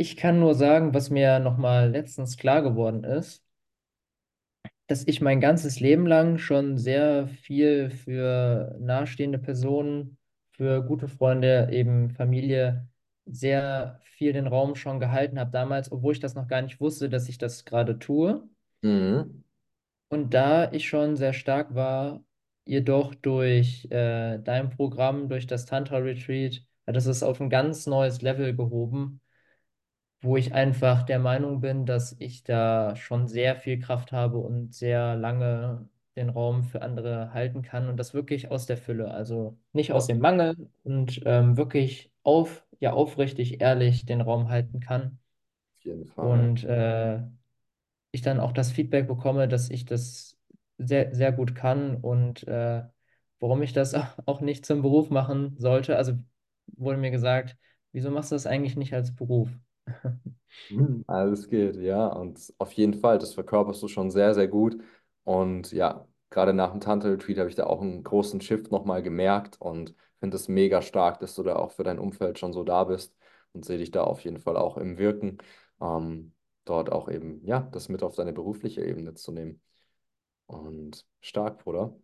ich 0.00 0.16
kann 0.16 0.40
nur 0.40 0.54
sagen, 0.54 0.94
was 0.94 1.10
mir 1.10 1.40
nochmal 1.40 1.90
letztens 1.90 2.38
klar 2.38 2.62
geworden 2.62 3.04
ist, 3.04 3.44
dass 4.86 5.06
ich 5.06 5.20
mein 5.20 5.40
ganzes 5.42 5.78
Leben 5.78 6.06
lang 6.06 6.38
schon 6.38 6.78
sehr 6.78 7.28
viel 7.28 7.90
für 7.90 8.78
nahestehende 8.80 9.38
Personen, 9.38 10.16
für 10.52 10.82
gute 10.82 11.06
Freunde, 11.06 11.68
eben 11.70 12.08
Familie, 12.12 12.88
sehr 13.26 14.00
viel 14.02 14.32
den 14.32 14.46
Raum 14.46 14.74
schon 14.74 15.00
gehalten 15.00 15.38
habe 15.38 15.50
damals, 15.50 15.92
obwohl 15.92 16.14
ich 16.14 16.20
das 16.20 16.34
noch 16.34 16.48
gar 16.48 16.62
nicht 16.62 16.80
wusste, 16.80 17.10
dass 17.10 17.28
ich 17.28 17.36
das 17.36 17.66
gerade 17.66 17.98
tue. 17.98 18.48
Mhm. 18.80 19.44
Und 20.08 20.32
da 20.32 20.72
ich 20.72 20.88
schon 20.88 21.16
sehr 21.16 21.34
stark 21.34 21.74
war, 21.74 22.24
jedoch 22.64 23.14
durch 23.14 23.86
äh, 23.90 24.38
dein 24.38 24.70
Programm, 24.70 25.28
durch 25.28 25.46
das 25.46 25.66
Tantra 25.66 25.98
Retreat, 25.98 26.62
hat 26.86 26.96
es 26.96 27.22
auf 27.22 27.38
ein 27.38 27.50
ganz 27.50 27.86
neues 27.86 28.22
Level 28.22 28.56
gehoben 28.56 29.19
wo 30.22 30.36
ich 30.36 30.52
einfach 30.54 31.02
der 31.04 31.18
Meinung 31.18 31.60
bin, 31.60 31.86
dass 31.86 32.16
ich 32.18 32.42
da 32.44 32.96
schon 32.96 33.26
sehr 33.28 33.56
viel 33.56 33.78
Kraft 33.78 34.12
habe 34.12 34.38
und 34.38 34.74
sehr 34.74 35.16
lange 35.16 35.88
den 36.16 36.28
Raum 36.30 36.64
für 36.64 36.82
andere 36.82 37.32
halten 37.32 37.62
kann 37.62 37.88
und 37.88 37.96
das 37.96 38.14
wirklich 38.14 38.50
aus 38.50 38.66
der 38.66 38.76
Fülle, 38.76 39.10
also 39.12 39.58
nicht 39.72 39.92
aus 39.92 40.06
Auf 40.06 40.06
dem 40.06 40.18
Mangel 40.18 40.56
und 40.84 41.20
ähm, 41.24 41.56
wirklich 41.56 42.12
auf, 42.22 42.64
ja, 42.80 42.92
aufrichtig, 42.92 43.60
ehrlich 43.60 44.04
den 44.06 44.20
Raum 44.20 44.48
halten 44.50 44.80
kann 44.80 45.18
jeden 45.84 46.06
Fall. 46.06 46.48
und 46.50 46.64
äh, 46.64 47.22
ich 48.12 48.22
dann 48.22 48.40
auch 48.40 48.52
das 48.52 48.72
Feedback 48.72 49.08
bekomme, 49.08 49.48
dass 49.48 49.70
ich 49.70 49.84
das 49.84 50.38
sehr, 50.78 51.14
sehr 51.14 51.32
gut 51.32 51.54
kann 51.54 51.96
und 51.96 52.46
äh, 52.48 52.84
warum 53.40 53.62
ich 53.62 53.72
das 53.72 53.94
auch 54.26 54.40
nicht 54.40 54.66
zum 54.66 54.82
Beruf 54.82 55.10
machen 55.10 55.56
sollte. 55.58 55.96
Also 55.96 56.14
wurde 56.68 56.98
mir 56.98 57.10
gesagt, 57.10 57.56
wieso 57.92 58.10
machst 58.10 58.32
du 58.32 58.36
das 58.36 58.46
eigentlich 58.46 58.76
nicht 58.76 58.94
als 58.94 59.14
Beruf? 59.16 59.50
Mhm. 60.68 61.04
Alles 61.06 61.48
geht, 61.48 61.76
ja. 61.76 62.06
Und 62.08 62.52
auf 62.58 62.72
jeden 62.72 62.94
Fall, 62.94 63.18
das 63.18 63.34
verkörperst 63.34 63.82
du 63.82 63.88
schon 63.88 64.10
sehr, 64.10 64.34
sehr 64.34 64.48
gut. 64.48 64.80
Und 65.24 65.72
ja, 65.72 66.06
gerade 66.30 66.52
nach 66.54 66.70
dem 66.70 66.80
Tantra-Retreat 66.80 67.38
habe 67.38 67.48
ich 67.48 67.54
da 67.56 67.64
auch 67.66 67.80
einen 67.80 68.02
großen 68.04 68.40
Shift 68.40 68.70
nochmal 68.70 69.02
gemerkt 69.02 69.60
und 69.60 69.94
finde 70.20 70.36
es 70.36 70.48
mega 70.48 70.82
stark, 70.82 71.18
dass 71.20 71.34
du 71.34 71.42
da 71.42 71.56
auch 71.56 71.72
für 71.72 71.82
dein 71.84 71.98
Umfeld 71.98 72.38
schon 72.38 72.52
so 72.52 72.62
da 72.64 72.84
bist 72.84 73.14
und 73.52 73.64
sehe 73.64 73.78
dich 73.78 73.90
da 73.90 74.04
auf 74.04 74.20
jeden 74.22 74.38
Fall 74.38 74.56
auch 74.56 74.76
im 74.76 74.96
Wirken, 74.98 75.38
ähm, 75.80 76.34
dort 76.64 76.92
auch 76.92 77.08
eben, 77.08 77.44
ja, 77.44 77.60
das 77.72 77.88
mit 77.88 78.02
auf 78.02 78.14
deine 78.14 78.32
berufliche 78.32 78.84
Ebene 78.84 79.14
zu 79.14 79.32
nehmen. 79.32 79.60
Und 80.46 81.06
stark, 81.20 81.64
Bruder. 81.64 81.96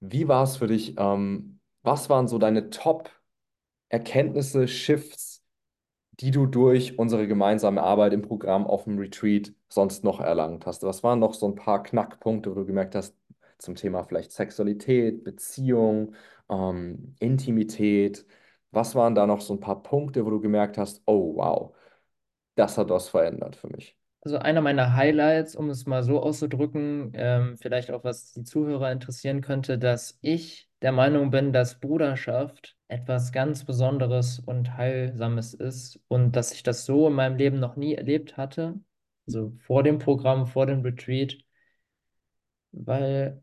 Wie 0.00 0.28
war 0.28 0.44
es 0.44 0.56
für 0.56 0.66
dich? 0.66 0.94
Ähm, 0.98 1.60
was 1.82 2.08
waren 2.10 2.28
so 2.28 2.38
deine 2.38 2.70
Top-Erkenntnisse, 2.70 4.68
Shifts? 4.68 5.35
Die 6.20 6.30
du 6.30 6.46
durch 6.46 6.98
unsere 6.98 7.26
gemeinsame 7.28 7.82
Arbeit 7.82 8.12
im 8.12 8.22
Programm 8.22 8.66
auf 8.66 8.84
dem 8.84 8.98
Retreat 8.98 9.52
sonst 9.68 10.04
noch 10.04 10.20
erlangt 10.20 10.66
hast? 10.66 10.82
Was 10.82 11.02
waren 11.02 11.18
noch 11.18 11.34
so 11.34 11.48
ein 11.48 11.54
paar 11.54 11.82
Knackpunkte, 11.82 12.50
wo 12.50 12.54
du 12.54 12.66
gemerkt 12.66 12.94
hast, 12.94 13.14
zum 13.58 13.74
Thema 13.74 14.04
vielleicht 14.04 14.32
Sexualität, 14.32 15.24
Beziehung, 15.24 16.14
ähm, 16.48 17.14
Intimität? 17.20 18.26
Was 18.70 18.94
waren 18.94 19.14
da 19.14 19.26
noch 19.26 19.40
so 19.40 19.54
ein 19.54 19.60
paar 19.60 19.82
Punkte, 19.82 20.24
wo 20.26 20.30
du 20.30 20.40
gemerkt 20.40 20.78
hast, 20.78 21.02
oh 21.06 21.36
wow, 21.36 21.74
das 22.54 22.78
hat 22.78 22.90
was 22.90 23.08
verändert 23.08 23.56
für 23.56 23.68
mich? 23.68 23.96
Also 24.22 24.38
einer 24.38 24.60
meiner 24.60 24.94
Highlights, 24.94 25.54
um 25.54 25.70
es 25.70 25.86
mal 25.86 26.02
so 26.02 26.20
auszudrücken, 26.20 27.12
ähm, 27.14 27.56
vielleicht 27.58 27.90
auch 27.90 28.02
was 28.02 28.32
die 28.32 28.42
Zuhörer 28.42 28.90
interessieren 28.90 29.40
könnte, 29.40 29.78
dass 29.78 30.18
ich 30.20 30.65
der 30.82 30.92
Meinung 30.92 31.30
bin, 31.30 31.52
dass 31.52 31.80
Bruderschaft 31.80 32.76
etwas 32.88 33.32
ganz 33.32 33.64
Besonderes 33.64 34.38
und 34.40 34.76
Heilsames 34.76 35.54
ist 35.54 36.00
und 36.08 36.32
dass 36.36 36.52
ich 36.52 36.62
das 36.62 36.84
so 36.86 37.08
in 37.08 37.14
meinem 37.14 37.36
Leben 37.36 37.58
noch 37.60 37.76
nie 37.76 37.94
erlebt 37.94 38.36
hatte, 38.36 38.78
also 39.26 39.52
vor 39.58 39.82
dem 39.82 39.98
Programm, 39.98 40.46
vor 40.46 40.66
dem 40.66 40.82
Retreat, 40.82 41.38
weil 42.72 43.40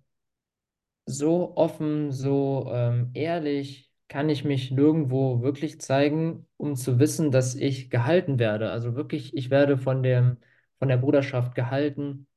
so 1.06 1.56
offen, 1.58 2.12
so 2.12 2.70
ähm, 2.74 3.12
ehrlich 3.14 3.92
kann 4.08 4.30
ich 4.30 4.44
mich 4.44 4.72
nirgendwo 4.72 5.42
wirklich 5.42 5.82
zeigen, 5.82 6.46
um 6.58 6.76
zu 6.76 7.00
wissen, 7.00 7.32
dass 7.32 7.56
ich 7.56 7.90
gehalten 7.90 8.40
werde. 8.40 8.72
Also 8.72 8.96
wirklich, 8.96 9.36
ich 9.36 9.50
werde 9.50 9.78
von 9.78 10.04
dem, 10.04 10.38
von 10.80 10.88
der 10.88 10.98
Bruderschaft 10.98 11.56
gehalten. 11.56 12.28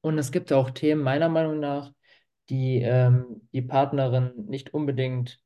Und 0.00 0.18
es 0.18 0.32
gibt 0.32 0.52
auch 0.52 0.70
Themen, 0.70 1.02
meiner 1.02 1.28
Meinung 1.28 1.60
nach, 1.60 1.92
die 2.50 2.80
ähm, 2.82 3.48
die 3.52 3.62
Partnerin 3.62 4.46
nicht 4.46 4.74
unbedingt, 4.74 5.40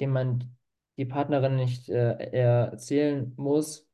dem 0.00 0.10
man 0.10 0.56
die 0.96 1.04
Partnerin 1.06 1.56
nicht 1.56 1.88
äh, 1.88 2.12
erzählen 2.32 3.32
muss, 3.36 3.88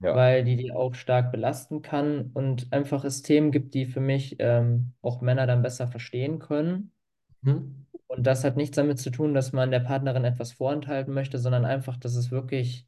Ja. 0.00 0.14
weil 0.14 0.44
die 0.44 0.56
die 0.56 0.72
auch 0.72 0.94
stark 0.94 1.32
belasten 1.32 1.82
kann 1.82 2.30
und 2.34 2.72
einfach 2.72 3.04
es 3.04 3.22
Themen 3.22 3.52
gibt, 3.52 3.74
die 3.74 3.86
für 3.86 4.00
mich 4.00 4.36
ähm, 4.40 4.94
auch 5.02 5.20
Männer 5.22 5.46
dann 5.46 5.62
besser 5.62 5.88
verstehen 5.88 6.38
können. 6.38 6.92
Hm? 7.44 7.86
Und 8.06 8.26
das 8.26 8.44
hat 8.44 8.56
nichts 8.56 8.76
damit 8.76 8.98
zu 8.98 9.10
tun, 9.10 9.34
dass 9.34 9.52
man 9.52 9.70
der 9.70 9.80
Partnerin 9.80 10.24
etwas 10.24 10.52
vorenthalten 10.52 11.12
möchte, 11.14 11.38
sondern 11.38 11.64
einfach, 11.64 11.96
dass 11.96 12.14
es 12.16 12.30
wirklich 12.30 12.86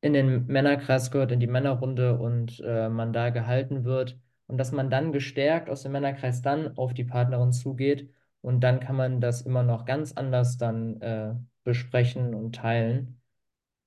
in 0.00 0.12
den 0.12 0.46
Männerkreis 0.46 1.10
gehört, 1.10 1.32
in 1.32 1.40
die 1.40 1.46
Männerrunde 1.46 2.18
und 2.18 2.60
äh, 2.64 2.88
man 2.88 3.12
da 3.12 3.30
gehalten 3.30 3.84
wird. 3.84 4.18
Und 4.52 4.58
dass 4.58 4.70
man 4.70 4.90
dann 4.90 5.12
gestärkt 5.12 5.70
aus 5.70 5.82
dem 5.82 5.92
Männerkreis 5.92 6.42
dann 6.42 6.76
auf 6.76 6.92
die 6.92 7.04
Partnerin 7.04 7.52
zugeht. 7.52 8.12
Und 8.42 8.60
dann 8.60 8.80
kann 8.80 8.96
man 8.96 9.22
das 9.22 9.40
immer 9.40 9.62
noch 9.62 9.86
ganz 9.86 10.12
anders 10.12 10.58
dann 10.58 11.00
äh, 11.00 11.34
besprechen 11.64 12.34
und 12.34 12.54
teilen. 12.56 13.22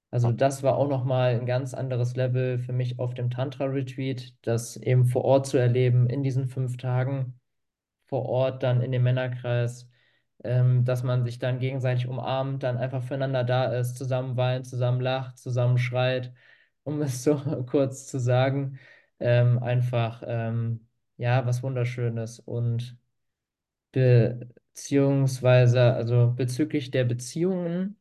Also 0.10 0.32
das 0.32 0.64
war 0.64 0.78
auch 0.78 0.88
nochmal 0.90 1.36
ein 1.36 1.46
ganz 1.46 1.76
anderes 1.76 2.16
Level 2.16 2.58
für 2.58 2.74
mich 2.74 2.98
auf 2.98 3.14
dem 3.14 3.30
Tantra-Retreat, 3.30 4.34
das 4.42 4.76
eben 4.78 5.06
vor 5.06 5.24
Ort 5.24 5.46
zu 5.46 5.58
erleben 5.58 6.10
in 6.10 6.24
diesen 6.24 6.48
fünf 6.48 6.78
Tagen 6.78 7.40
vor 8.08 8.26
Ort 8.26 8.64
dann 8.64 8.82
in 8.82 8.92
dem 8.92 9.04
Männerkreis, 9.04 9.90
ähm, 10.44 10.86
dass 10.86 11.04
man 11.04 11.24
sich 11.26 11.40
dann 11.40 11.60
gegenseitig 11.60 12.08
umarmt, 12.08 12.64
dann 12.64 12.78
einfach 12.78 13.04
füreinander 13.04 13.44
da 13.44 13.66
ist, 13.78 13.98
zusammen 13.98 14.38
weint, 14.38 14.66
zusammen 14.68 15.02
lacht, 15.02 15.38
zusammen 15.38 15.78
schreit, 15.78 16.34
um 16.84 17.02
es 17.02 17.24
so 17.26 17.38
kurz 17.66 18.08
zu 18.08 18.20
sagen. 18.20 18.80
Ähm, 19.20 19.60
einfach, 19.64 20.24
ähm, 20.26 20.88
ja, 21.18 21.46
was 21.46 21.64
Wunderschönes. 21.64 22.40
Und 22.40 22.98
beziehungsweise, 23.92 25.94
also 25.94 26.34
bezüglich 26.36 26.92
der 26.92 27.06
Beziehungen, 27.06 27.98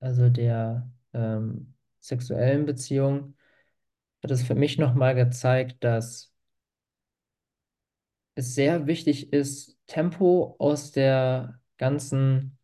also 0.00 0.28
der 0.28 0.90
ähm, 1.14 1.74
sexuellen 2.00 2.66
Beziehung, 2.66 3.36
hat 4.22 4.30
es 4.30 4.42
für 4.42 4.54
mich 4.54 4.78
nochmal 4.78 5.14
gezeigt, 5.14 5.82
dass 5.84 6.32
es 8.34 8.54
sehr 8.54 8.86
wichtig 8.86 9.32
ist, 9.32 9.78
Tempo 9.86 10.56
aus 10.58 10.92
der 10.92 11.60
ganzen, 11.78 12.58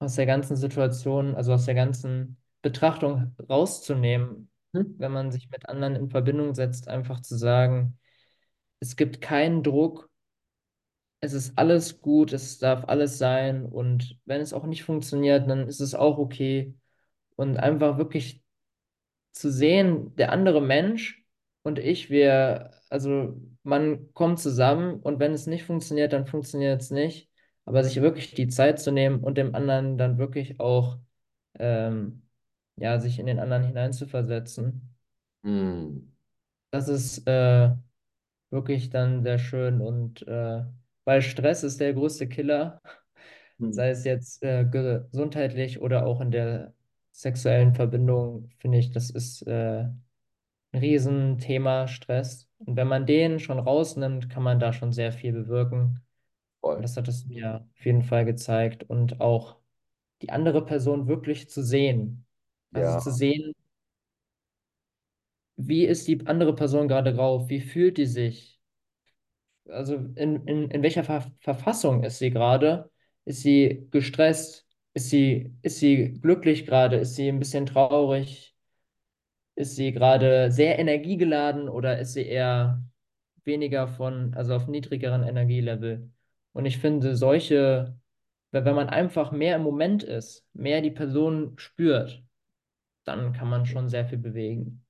aus 0.00 0.16
der 0.16 0.26
ganzen 0.26 0.56
Situation, 0.56 1.34
also 1.34 1.52
aus 1.52 1.64
der 1.66 1.74
ganzen 1.74 2.36
Betrachtung 2.62 3.34
rauszunehmen, 3.48 4.50
Hm? 4.74 4.94
wenn 4.98 5.12
man 5.12 5.30
sich 5.32 5.50
mit 5.50 5.68
anderen 5.68 5.96
in 5.96 6.10
Verbindung 6.10 6.54
setzt, 6.54 6.88
einfach 6.88 7.20
zu 7.20 7.36
sagen, 7.36 7.98
es 8.80 8.96
gibt 8.96 9.20
keinen 9.20 9.62
Druck, 9.62 10.10
es 11.20 11.32
ist 11.32 11.58
alles 11.58 12.00
gut, 12.00 12.32
es 12.32 12.58
darf 12.58 12.84
alles 12.88 13.18
sein 13.18 13.64
und 13.66 14.18
wenn 14.24 14.40
es 14.40 14.52
auch 14.52 14.64
nicht 14.66 14.84
funktioniert, 14.84 15.48
dann 15.48 15.66
ist 15.68 15.80
es 15.80 15.94
auch 15.94 16.18
okay 16.18 16.74
und 17.36 17.56
einfach 17.58 17.98
wirklich 17.98 18.42
zu 19.32 19.50
sehen, 19.52 20.14
der 20.16 20.32
andere 20.32 20.60
Mensch 20.62 21.24
und 21.62 21.78
ich, 21.78 22.10
wir, 22.10 22.72
also 22.90 23.40
man 23.62 24.12
kommt 24.14 24.40
zusammen 24.40 25.00
und 25.00 25.20
wenn 25.20 25.32
es 25.32 25.46
nicht 25.46 25.64
funktioniert, 25.64 26.12
dann 26.12 26.26
funktioniert 26.26 26.82
es 26.82 26.90
nicht. 26.90 27.30
aber 27.64 27.84
sich 27.84 28.00
wirklich 28.02 28.34
die 28.34 28.48
Zeit 28.48 28.80
zu 28.80 28.92
nehmen 28.92 29.20
und 29.24 29.38
dem 29.38 29.54
anderen 29.54 29.98
dann 29.98 30.18
wirklich 30.18 30.60
auch, 30.60 30.98
ähm, 31.58 32.27
ja, 32.80 32.98
sich 33.00 33.18
in 33.18 33.26
den 33.26 33.38
anderen 33.38 33.64
hineinzuversetzen. 33.64 34.94
Hm. 35.44 36.12
Das 36.70 36.88
ist 36.88 37.26
äh, 37.26 37.70
wirklich 38.50 38.90
dann 38.90 39.22
sehr 39.22 39.38
schön 39.38 39.80
und 39.80 40.26
äh, 40.28 40.64
weil 41.04 41.22
Stress 41.22 41.62
ist 41.64 41.80
der 41.80 41.94
größte 41.94 42.28
Killer, 42.28 42.80
Hm. 43.60 43.72
sei 43.72 43.90
es 43.90 44.04
jetzt 44.04 44.42
äh, 44.44 44.64
gesundheitlich 44.64 45.80
oder 45.80 46.06
auch 46.06 46.20
in 46.20 46.30
der 46.30 46.74
sexuellen 47.12 47.74
Verbindung, 47.74 48.50
finde 48.58 48.78
ich, 48.78 48.90
das 48.92 49.10
ist 49.10 49.42
äh, 49.46 49.84
ein 50.72 50.80
Riesenthema 50.80 51.88
Stress. 51.88 52.48
Und 52.58 52.76
wenn 52.76 52.88
man 52.88 53.06
den 53.06 53.40
schon 53.40 53.58
rausnimmt, 53.58 54.30
kann 54.30 54.42
man 54.42 54.60
da 54.60 54.72
schon 54.72 54.92
sehr 54.92 55.12
viel 55.12 55.32
bewirken. 55.32 56.00
Voll. 56.60 56.82
das 56.82 56.96
hat 56.96 57.08
es 57.08 57.26
mir 57.26 57.66
auf 57.78 57.84
jeden 57.86 58.02
Fall 58.02 58.24
gezeigt. 58.24 58.84
Und 58.84 59.20
auch 59.20 59.56
die 60.22 60.30
andere 60.30 60.64
Person 60.64 61.08
wirklich 61.08 61.50
zu 61.50 61.62
sehen. 61.64 62.26
Also 62.72 62.94
Ja, 62.94 62.98
zu 62.98 63.10
sehen, 63.12 63.54
wie 65.58 65.84
ist 65.84 66.08
die 66.08 66.26
andere 66.26 66.54
Person 66.54 66.88
gerade 66.88 67.12
drauf? 67.14 67.48
Wie 67.50 67.60
fühlt 67.60 67.98
die 67.98 68.06
sich? 68.06 68.58
Also 69.68 69.96
in, 70.16 70.46
in, 70.46 70.70
in 70.70 70.82
welcher 70.82 71.04
Ver 71.04 71.30
Verfassung 71.40 72.02
ist 72.04 72.18
sie 72.18 72.30
gerade? 72.30 72.90
Ist 73.24 73.42
sie 73.42 73.86
gestresst? 73.90 74.66
Ist 74.94 75.10
sie, 75.10 75.54
ist 75.62 75.78
sie 75.78 76.14
glücklich 76.20 76.64
gerade? 76.66 76.96
Ist 76.96 77.14
sie 77.16 77.28
ein 77.28 77.38
bisschen 77.38 77.66
traurig? 77.66 78.54
Ist 79.54 79.76
sie 79.76 79.92
gerade 79.92 80.50
sehr 80.52 80.78
energiegeladen 80.78 81.68
oder 81.68 81.98
ist 81.98 82.12
sie 82.14 82.22
eher 82.26 82.82
weniger 83.44 83.88
von, 83.88 84.34
also 84.34 84.54
auf 84.54 84.68
niedrigeren 84.68 85.22
Energielevel? 85.24 86.10
Und 86.52 86.66
ich 86.66 86.78
finde, 86.78 87.16
solche, 87.16 87.98
wenn 88.52 88.64
wenn 88.64 88.76
man 88.76 88.88
einfach 88.88 89.32
mehr 89.32 89.56
im 89.56 89.62
Moment 89.62 90.02
ist, 90.04 90.46
mehr 90.54 90.80
die 90.82 90.90
Person 90.92 91.54
spürt, 91.58 92.22
dann 93.08 93.32
kann 93.32 93.48
man 93.50 93.66
schon 93.66 93.88
sehr 93.88 94.06
viel 94.06 94.18
bewegen. 94.18 94.84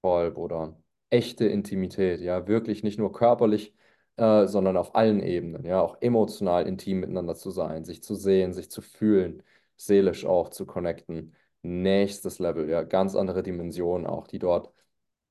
voll, 0.00 0.30
Bruder. 0.30 0.76
Echte 1.10 1.46
Intimität, 1.46 2.20
ja, 2.20 2.46
wirklich 2.46 2.82
nicht 2.82 2.98
nur 2.98 3.12
körperlich, 3.12 3.74
äh, 4.16 4.46
sondern 4.46 4.76
auf 4.76 4.94
allen 4.94 5.20
Ebenen, 5.20 5.64
ja, 5.64 5.80
auch 5.80 5.96
emotional 6.00 6.66
intim 6.66 7.00
miteinander 7.00 7.34
zu 7.34 7.50
sein, 7.50 7.84
sich 7.84 8.02
zu 8.02 8.14
sehen, 8.14 8.52
sich 8.52 8.70
zu 8.70 8.80
fühlen, 8.82 9.42
seelisch 9.76 10.24
auch 10.24 10.48
zu 10.50 10.66
connecten. 10.66 11.34
Nächstes 11.62 12.38
Level, 12.38 12.68
ja, 12.68 12.82
ganz 12.82 13.14
andere 13.14 13.42
Dimensionen 13.42 14.06
auch, 14.06 14.26
die 14.26 14.38
dort 14.38 14.72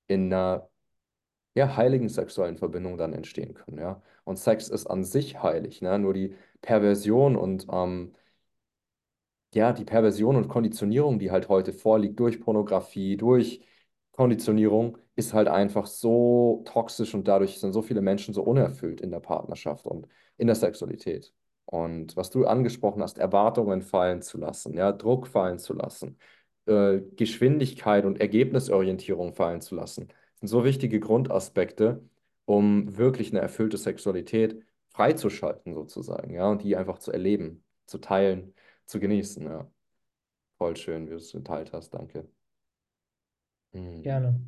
in 0.07 0.33
einer 0.33 0.69
ja, 1.55 1.75
heiligen 1.77 2.09
sexuellen 2.09 2.57
Verbindung 2.57 2.97
dann 2.97 3.13
entstehen 3.13 3.53
können, 3.53 3.79
ja. 3.79 4.01
Und 4.23 4.37
Sex 4.39 4.69
ist 4.69 4.87
an 4.87 5.03
sich 5.03 5.41
heilig, 5.43 5.81
ne? 5.81 5.99
Nur 5.99 6.13
die 6.13 6.35
Perversion 6.61 7.35
und 7.35 7.67
ähm, 7.71 8.13
ja, 9.53 9.73
die 9.73 9.85
Perversion 9.85 10.35
und 10.35 10.47
Konditionierung, 10.47 11.19
die 11.19 11.31
halt 11.31 11.49
heute 11.49 11.73
vorliegt 11.73 12.19
durch 12.19 12.39
Pornografie, 12.39 13.17
durch 13.17 13.61
Konditionierung, 14.11 14.97
ist 15.15 15.33
halt 15.33 15.47
einfach 15.47 15.85
so 15.87 16.63
toxisch 16.65 17.13
und 17.13 17.27
dadurch 17.27 17.59
sind 17.59 17.73
so 17.73 17.81
viele 17.81 18.01
Menschen 18.01 18.33
so 18.33 18.43
unerfüllt 18.43 19.01
in 19.01 19.11
der 19.11 19.19
Partnerschaft 19.19 19.85
und 19.85 20.07
in 20.37 20.47
der 20.47 20.55
Sexualität. 20.55 21.33
Und 21.65 22.15
was 22.17 22.29
du 22.29 22.45
angesprochen 22.45 23.01
hast, 23.01 23.17
Erwartungen 23.17 23.81
fallen 23.81 24.21
zu 24.21 24.37
lassen, 24.37 24.73
ja, 24.73 24.91
Druck 24.91 25.27
fallen 25.27 25.59
zu 25.59 25.73
lassen, 25.73 26.17
äh, 26.65 26.99
Geschwindigkeit 27.15 28.05
und 28.05 28.19
Ergebnisorientierung 28.19 29.33
fallen 29.33 29.61
zu 29.61 29.75
lassen, 29.75 30.07
sind 30.39 30.47
so 30.47 30.63
wichtige 30.63 30.99
Grundaspekte, 30.99 32.03
um 32.45 32.97
wirklich 32.97 33.31
eine 33.31 33.39
erfüllte 33.41 33.77
Sexualität 33.77 34.61
freizuschalten 34.89 35.73
sozusagen, 35.73 36.33
ja, 36.33 36.49
und 36.49 36.63
die 36.63 36.75
einfach 36.75 36.99
zu 36.99 37.11
erleben, 37.11 37.63
zu 37.85 37.99
teilen 37.99 38.53
zu 38.85 38.99
genießen, 38.99 39.43
ja. 39.43 39.69
Voll 40.57 40.75
schön, 40.77 41.07
wie 41.07 41.11
du 41.11 41.15
es 41.17 41.31
geteilt 41.31 41.73
hast, 41.73 41.91
danke. 41.91 42.27
Hm. 43.73 44.01
Gerne. 44.01 44.39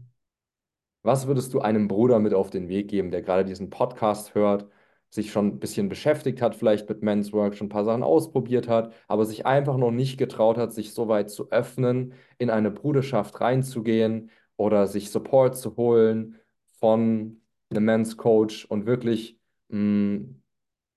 Was 1.01 1.27
würdest 1.27 1.53
du 1.53 1.59
einem 1.59 1.87
Bruder 1.87 2.19
mit 2.19 2.33
auf 2.33 2.49
den 2.49 2.69
Weg 2.69 2.87
geben, 2.87 3.11
der 3.11 3.21
gerade 3.21 3.43
diesen 3.45 3.69
Podcast 3.69 4.35
hört, 4.35 4.67
sich 5.09 5.31
schon 5.31 5.47
ein 5.47 5.59
bisschen 5.59 5.89
beschäftigt 5.89 6.41
hat, 6.41 6.55
vielleicht 6.55 6.89
mit 6.89 7.03
Men's 7.03 7.33
Work, 7.33 7.55
schon 7.55 7.67
ein 7.67 7.69
paar 7.69 7.85
Sachen 7.85 8.03
ausprobiert 8.03 8.67
hat, 8.67 8.93
aber 9.07 9.25
sich 9.25 9.45
einfach 9.45 9.77
noch 9.77 9.91
nicht 9.91 10.17
getraut 10.17 10.57
hat, 10.57 10.73
sich 10.73 10.93
so 10.93 11.07
weit 11.07 11.29
zu 11.29 11.51
öffnen, 11.51 12.13
in 12.37 12.49
eine 12.49 12.71
Bruderschaft 12.71 13.39
reinzugehen 13.39 14.31
oder 14.55 14.87
sich 14.87 15.11
Support 15.11 15.57
zu 15.57 15.75
holen 15.77 16.39
von 16.79 17.41
einem 17.69 17.85
Men's 17.85 18.17
Coach 18.17 18.65
und 18.65 18.85
wirklich 18.85 19.37
mh, 19.69 20.25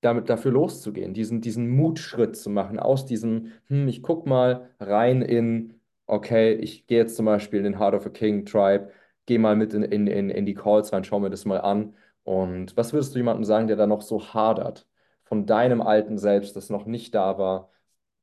damit 0.01 0.29
dafür 0.29 0.53
loszugehen, 0.53 1.15
diesen, 1.15 1.41
diesen 1.41 1.69
Mutschritt 1.71 2.37
zu 2.37 2.51
machen, 2.51 2.79
aus 2.79 3.07
diesem, 3.07 3.53
hm, 3.69 3.89
ich 3.89 4.03
guck 4.03 4.27
mal 4.27 4.71
rein 4.81 5.23
in, 5.23 5.81
okay, 6.07 6.55
ich 6.55 6.87
gehe 6.87 6.99
jetzt 6.99 7.17
zum 7.17 7.27
Beispiel 7.27 7.59
in 7.59 7.65
den 7.65 7.79
Heart 7.79 7.95
of 7.95 8.07
a 8.07 8.11
King 8.11 8.45
Tribe, 8.47 8.91
gehe 9.27 9.39
mal 9.39 9.57
mit 9.57 9.75
in, 9.75 9.83
in, 9.83 10.07
in, 10.07 10.31
in 10.31 10.47
die 10.47 10.55
Calls 10.55 10.93
rein, 10.93 11.05
schau 11.05 11.21
mir 11.21 11.31
das 11.31 11.45
mal 11.45 11.61
an. 11.61 11.95
Und 12.25 12.77
was 12.77 12.93
würdest 12.93 13.15
du 13.15 13.19
jemandem 13.19 13.45
sagen, 13.45 13.67
der 13.69 13.77
da 13.77 13.87
noch 13.87 14.03
so 14.03 14.35
hadert, 14.35 14.87
von 15.25 15.47
deinem 15.47 15.81
alten 15.83 16.19
Selbst, 16.19 16.57
das 16.57 16.71
noch 16.71 16.87
nicht 16.87 17.15
da 17.15 17.39
war, 17.39 17.71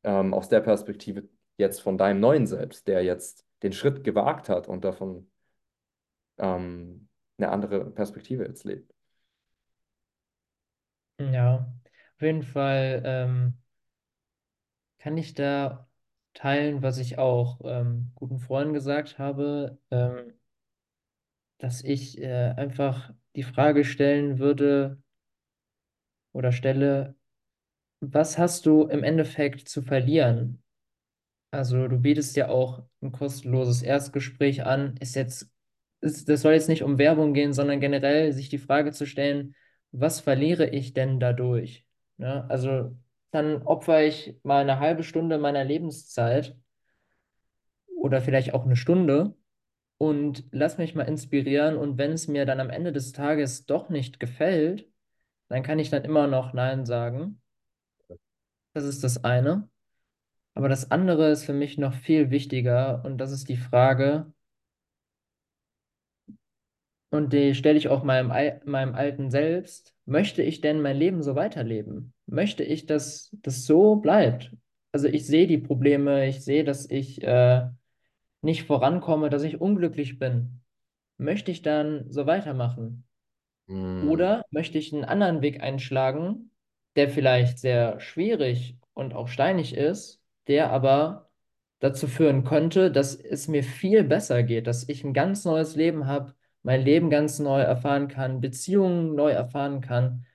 ähm, 0.04 0.34
aus 0.34 0.50
der 0.50 0.62
Perspektive 0.62 1.28
jetzt 1.58 1.82
von 1.82 1.98
deinem 1.98 2.20
neuen 2.20 2.48
Selbst, 2.48 2.88
der 2.88 3.04
jetzt 3.04 3.46
den 3.64 3.74
Schritt 3.74 4.04
gewagt 4.04 4.50
hat 4.50 4.68
und 4.68 4.84
davon 4.86 5.30
ähm, 6.38 7.10
eine 7.38 7.50
andere 7.50 7.92
Perspektive 7.92 8.46
jetzt 8.46 8.64
lebt? 8.64 8.93
Ja, 11.20 11.74
auf 12.16 12.22
jeden 12.22 12.44
Fall 12.44 13.02
ähm, 13.06 13.58
kann 15.00 15.18
ich 15.18 15.34
da 15.36 15.88
teilen, 16.34 16.82
was 16.82 16.98
ich 16.98 17.18
auch 17.20 17.60
ähm, 17.66 18.12
guten 18.16 18.40
Freunden 18.40 18.74
gesagt 18.74 19.20
habe, 19.20 19.78
ähm, 19.92 20.34
dass 21.58 21.84
ich 21.84 22.20
äh, 22.22 22.54
einfach 22.58 23.12
die 23.36 23.42
Frage 23.44 23.86
stellen 23.86 24.38
würde 24.40 25.02
oder 26.32 26.52
stelle, 26.52 27.16
was 28.02 28.38
hast 28.38 28.66
du 28.66 28.84
im 28.88 29.04
Endeffekt 29.04 29.70
zu 29.70 29.82
verlieren? 29.82 30.64
Also 31.52 31.88
du 31.88 32.00
bietest 32.00 32.36
ja 32.38 32.50
auch 32.50 32.84
ein 33.02 33.12
kostenloses 33.12 33.82
Erstgespräch 33.84 34.66
an. 34.66 34.98
Ist 35.00 35.16
jetzt, 35.16 35.50
ist, 36.02 36.30
das 36.30 36.42
soll 36.42 36.54
jetzt 36.54 36.70
nicht 36.70 36.84
um 36.84 36.98
Werbung 37.00 37.34
gehen, 37.34 37.54
sondern 37.54 37.80
generell 37.80 38.34
sich 38.34 38.50
die 38.50 38.60
Frage 38.60 38.92
zu 38.94 39.06
stellen, 39.08 39.56
was 39.94 40.20
verliere 40.20 40.68
ich 40.68 40.94
denn 40.94 41.20
dadurch? 41.20 41.86
Ne? 42.18 42.46
Also 42.50 42.98
dann 43.32 43.62
opfere 43.64 44.06
ich 44.06 44.36
mal 44.44 44.62
eine 44.62 44.80
halbe 44.80 45.04
Stunde 45.04 45.38
meiner 45.38 45.64
Lebenszeit 45.64 46.58
oder 47.98 48.22
vielleicht 48.22 48.54
auch 48.54 48.66
eine 48.66 48.76
Stunde 48.76 49.36
und 49.98 50.46
lass 50.52 50.78
mich 50.78 50.96
mal 50.96 51.04
inspirieren. 51.04 51.78
Und 51.78 51.98
wenn 51.98 52.12
es 52.12 52.28
mir 52.28 52.46
dann 52.46 52.60
am 52.60 52.70
Ende 52.70 52.92
des 52.92 53.14
Tages 53.14 53.66
doch 53.66 53.90
nicht 53.90 54.20
gefällt, 54.20 54.90
dann 55.48 55.64
kann 55.64 55.80
ich 55.80 55.90
dann 55.90 56.04
immer 56.04 56.28
noch 56.28 56.54
Nein 56.54 56.86
sagen. 56.86 57.42
Das 58.74 58.84
ist 58.84 59.04
das 59.04 59.24
eine. 59.24 59.70
Aber 60.56 60.70
das 60.70 60.92
andere 60.92 61.30
ist 61.32 61.46
für 61.46 61.54
mich 61.54 61.78
noch 61.78 61.94
viel 61.94 62.30
wichtiger 62.32 63.04
und 63.06 63.18
das 63.20 63.32
ist 63.32 63.50
die 63.50 63.58
Frage, 63.58 64.32
und 67.14 67.34
die 67.34 67.56
stelle 67.56 67.78
ich 67.78 67.90
auch 67.90 68.04
meinem, 68.04 68.30
meinem 68.66 68.96
alten 68.96 69.30
Selbst, 69.32 69.94
möchte 70.06 70.42
ich 70.44 70.62
denn 70.62 70.82
mein 70.82 70.98
Leben 70.98 71.24
so 71.24 71.36
weiterleben? 71.36 72.14
Möchte 72.26 72.64
ich, 72.64 72.86
dass 72.86 73.30
das 73.42 73.66
so 73.66 73.98
bleibt? 73.98 74.52
Also 74.92 75.08
ich 75.08 75.26
sehe 75.28 75.48
die 75.48 75.58
Probleme, 75.60 76.28
ich 76.28 76.44
sehe, 76.44 76.64
dass 76.64 76.90
ich 76.90 77.24
äh, 77.24 77.68
nicht 78.42 78.64
vorankomme, 78.66 79.30
dass 79.30 79.44
ich 79.44 79.62
unglücklich 79.62 80.20
bin. 80.20 80.62
Möchte 81.18 81.52
ich 81.52 81.62
dann 81.62 82.12
so 82.12 82.26
weitermachen? 82.28 83.06
Hm, 83.68 84.10
Oder 84.10 84.44
möchte 84.52 84.78
ich 84.78 84.94
einen 84.94 85.06
anderen 85.06 85.42
Weg 85.42 85.62
einschlagen, 85.62 86.52
der 86.96 87.10
vielleicht 87.10 87.60
sehr 87.60 88.00
schwierig 88.00 88.78
und 88.94 89.14
auch 89.14 89.28
steinig 89.28 89.76
ist, 89.76 90.22
der 90.48 90.72
aber 90.72 91.30
dazu 91.80 92.08
führen 92.08 92.44
könnte, 92.44 92.92
dass 92.92 93.16
es 93.16 93.48
mir 93.48 93.64
viel 93.64 94.04
besser 94.04 94.44
geht, 94.44 94.68
dass 94.68 94.88
ich 94.90 95.04
ein 95.04 95.14
ganz 95.14 95.46
neues 95.46 95.76
Leben 95.76 96.08
habe, 96.08 96.36
mein 96.64 96.82
Leben 96.82 97.10
ganz 97.10 97.40
neu 97.40 97.62
erfahren 97.62 98.08
kann, 98.08 98.42
Beziehungen 98.42 99.16
neu 99.16 99.32
erfahren 99.32 99.82
kann. 99.82 100.26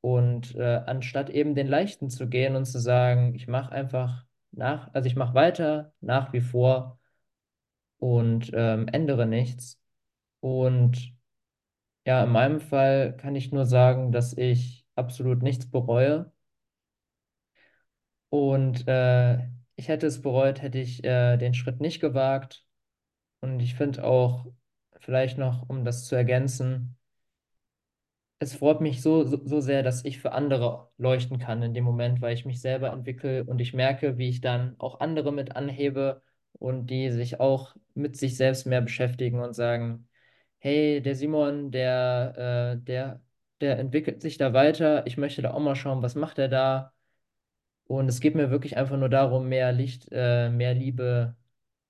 Und 0.00 0.54
äh, 0.56 0.82
anstatt 0.86 1.30
eben 1.30 1.54
den 1.54 1.66
leichten 1.68 2.10
zu 2.10 2.28
gehen 2.28 2.56
und 2.56 2.66
zu 2.66 2.78
sagen, 2.78 3.34
ich 3.34 3.48
mache 3.48 3.72
einfach 3.72 4.24
nach, 4.52 4.92
also 4.94 5.08
ich 5.08 5.16
mache 5.16 5.34
weiter 5.34 5.92
nach 6.00 6.32
wie 6.32 6.40
vor 6.40 6.98
und 7.98 8.50
ähm, 8.54 8.88
ändere 8.88 9.26
nichts. 9.26 9.80
Und 10.40 11.12
ja, 12.06 12.24
in 12.24 12.30
meinem 12.32 12.60
Fall 12.60 13.16
kann 13.16 13.34
ich 13.36 13.52
nur 13.52 13.66
sagen, 13.66 14.12
dass 14.12 14.32
ich 14.36 14.86
absolut 14.94 15.42
nichts 15.42 15.70
bereue. 15.70 16.32
Und 18.28 18.86
äh, 18.88 19.38
ich 19.76 19.88
hätte 19.88 20.06
es 20.06 20.22
bereut, 20.22 20.62
hätte 20.62 20.78
ich 20.78 21.04
äh, 21.04 21.36
den 21.36 21.54
Schritt 21.54 21.80
nicht 21.80 22.00
gewagt. 22.00 22.64
Und 23.40 23.60
ich 23.60 23.74
finde 23.74 24.04
auch, 24.04 24.46
vielleicht 25.06 25.38
noch, 25.38 25.68
um 25.68 25.84
das 25.84 26.04
zu 26.06 26.16
ergänzen, 26.16 26.96
es 28.38 28.54
freut 28.54 28.80
mich 28.80 29.02
so, 29.02 29.24
so, 29.24 29.40
so 29.44 29.60
sehr, 29.60 29.82
dass 29.82 30.04
ich 30.04 30.18
für 30.20 30.32
andere 30.32 30.90
leuchten 30.98 31.38
kann 31.38 31.62
in 31.62 31.74
dem 31.74 31.84
Moment, 31.84 32.20
weil 32.20 32.34
ich 32.34 32.44
mich 32.44 32.60
selber 32.60 32.92
entwickle 32.92 33.44
und 33.44 33.60
ich 33.60 33.72
merke, 33.74 34.18
wie 34.18 34.28
ich 34.28 34.40
dann 34.40 34.74
auch 34.78 35.00
andere 35.00 35.32
mit 35.32 35.56
anhebe 35.56 36.22
und 36.52 36.86
die 36.88 37.10
sich 37.10 37.40
auch 37.40 37.76
mit 37.94 38.16
sich 38.16 38.36
selbst 38.36 38.66
mehr 38.66 38.82
beschäftigen 38.82 39.40
und 39.40 39.54
sagen, 39.54 40.08
hey, 40.58 41.00
der 41.02 41.14
Simon, 41.16 41.70
der, 41.70 42.74
äh, 42.76 42.84
der, 42.84 43.22
der 43.60 43.78
entwickelt 43.78 44.20
sich 44.22 44.38
da 44.38 44.52
weiter, 44.52 45.06
ich 45.06 45.16
möchte 45.16 45.42
da 45.42 45.52
auch 45.52 45.60
mal 45.60 45.76
schauen, 45.76 46.02
was 46.02 46.14
macht 46.14 46.38
er 46.38 46.48
da? 46.48 46.92
Und 47.86 48.08
es 48.08 48.20
geht 48.20 48.34
mir 48.34 48.50
wirklich 48.50 48.76
einfach 48.76 48.96
nur 48.98 49.08
darum, 49.08 49.48
mehr 49.48 49.72
Licht, 49.72 50.08
äh, 50.12 50.50
mehr 50.50 50.74
Liebe, 50.74 51.36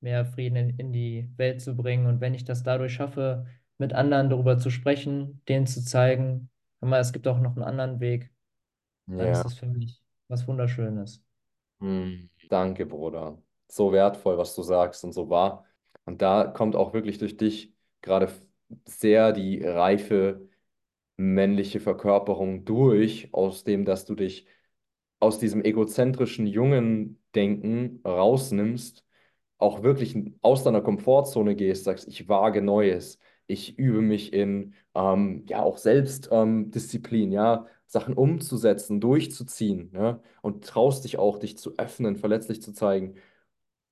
mehr 0.00 0.24
Frieden 0.26 0.56
in, 0.56 0.70
in 0.78 0.92
die 0.92 1.30
Welt 1.36 1.60
zu 1.62 1.76
bringen. 1.76 2.06
Und 2.06 2.20
wenn 2.20 2.34
ich 2.34 2.44
das 2.44 2.62
dadurch 2.62 2.94
schaffe, 2.94 3.46
mit 3.78 3.92
anderen 3.92 4.30
darüber 4.30 4.58
zu 4.58 4.70
sprechen, 4.70 5.42
denen 5.48 5.66
zu 5.66 5.84
zeigen, 5.84 6.50
hör 6.80 6.88
mal, 6.88 7.00
es 7.00 7.12
gibt 7.12 7.28
auch 7.28 7.40
noch 7.40 7.54
einen 7.56 7.64
anderen 7.64 8.00
Weg, 8.00 8.30
dann 9.16 9.30
ist 9.30 9.44
das 9.44 9.54
für 9.54 9.66
mich 9.66 10.02
was 10.28 10.48
Wunderschönes. 10.48 11.22
Hm, 11.80 12.30
Danke, 12.48 12.86
Bruder. 12.86 13.42
So 13.68 13.92
wertvoll, 13.92 14.38
was 14.38 14.54
du 14.54 14.62
sagst 14.62 15.04
und 15.04 15.12
so 15.12 15.28
wahr. 15.28 15.66
Und 16.04 16.22
da 16.22 16.44
kommt 16.46 16.76
auch 16.76 16.92
wirklich 16.94 17.18
durch 17.18 17.36
dich 17.36 17.74
gerade 18.00 18.32
sehr 18.86 19.32
die 19.32 19.62
reife 19.62 20.48
männliche 21.18 21.80
Verkörperung 21.80 22.66
durch, 22.66 23.34
aus 23.34 23.64
dem, 23.64 23.86
dass 23.86 24.06
du 24.06 24.16
dich 24.16 24.48
aus 25.20 25.40
diesem 25.40 25.64
egozentrischen 25.64 26.46
jungen 26.48 27.22
Denken 27.36 28.02
rausnimmst, 28.06 29.05
auch 29.58 29.82
wirklich 29.82 30.16
aus 30.42 30.64
deiner 30.64 30.82
Komfortzone 30.82 31.56
gehst, 31.56 31.84
sagst, 31.84 32.08
ich 32.08 32.28
wage 32.28 32.62
Neues, 32.62 33.18
ich 33.46 33.78
übe 33.78 34.02
mich 34.02 34.32
in 34.32 34.74
ähm, 34.94 35.44
ja 35.48 35.62
auch 35.62 35.78
Selbstdisziplin, 35.78 37.28
ähm, 37.28 37.32
ja, 37.32 37.66
Sachen 37.86 38.14
umzusetzen, 38.14 39.00
durchzuziehen, 39.00 39.92
ja, 39.94 40.20
und 40.42 40.64
traust 40.64 41.04
dich 41.04 41.18
auch, 41.18 41.38
dich 41.38 41.56
zu 41.58 41.76
öffnen, 41.78 42.16
verletzlich 42.16 42.60
zu 42.62 42.72
zeigen, 42.72 43.14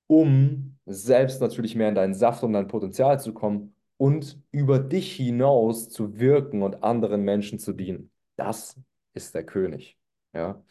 um 0.06 0.78
selbst 0.86 1.40
natürlich 1.40 1.76
mehr 1.76 1.88
in 1.88 1.94
deinen 1.94 2.14
Saft 2.14 2.42
und 2.42 2.52
dein 2.52 2.68
Potenzial 2.68 3.20
zu 3.20 3.32
kommen 3.32 3.74
und 3.96 4.40
über 4.50 4.78
dich 4.78 5.12
hinaus 5.16 5.88
zu 5.88 6.18
wirken 6.18 6.62
und 6.62 6.82
anderen 6.82 7.22
Menschen 7.22 7.58
zu 7.58 7.72
dienen. 7.72 8.10
Das 8.36 8.78
ist 9.14 9.34
der 9.34 9.44
König, 9.46 9.98
ja. 10.34 10.62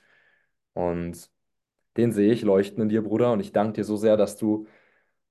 Und 0.74 1.30
den 1.98 2.12
sehe 2.12 2.32
ich 2.34 2.42
leuchten 2.44 2.82
in 2.84 2.90
dir, 2.90 3.04
Bruder. 3.04 3.32
Und 3.34 3.40
ich 3.40 3.52
danke 3.52 3.74
dir 3.74 3.84
so 3.84 3.98
sehr, 3.98 4.18
dass 4.18 4.38
du 4.38 4.68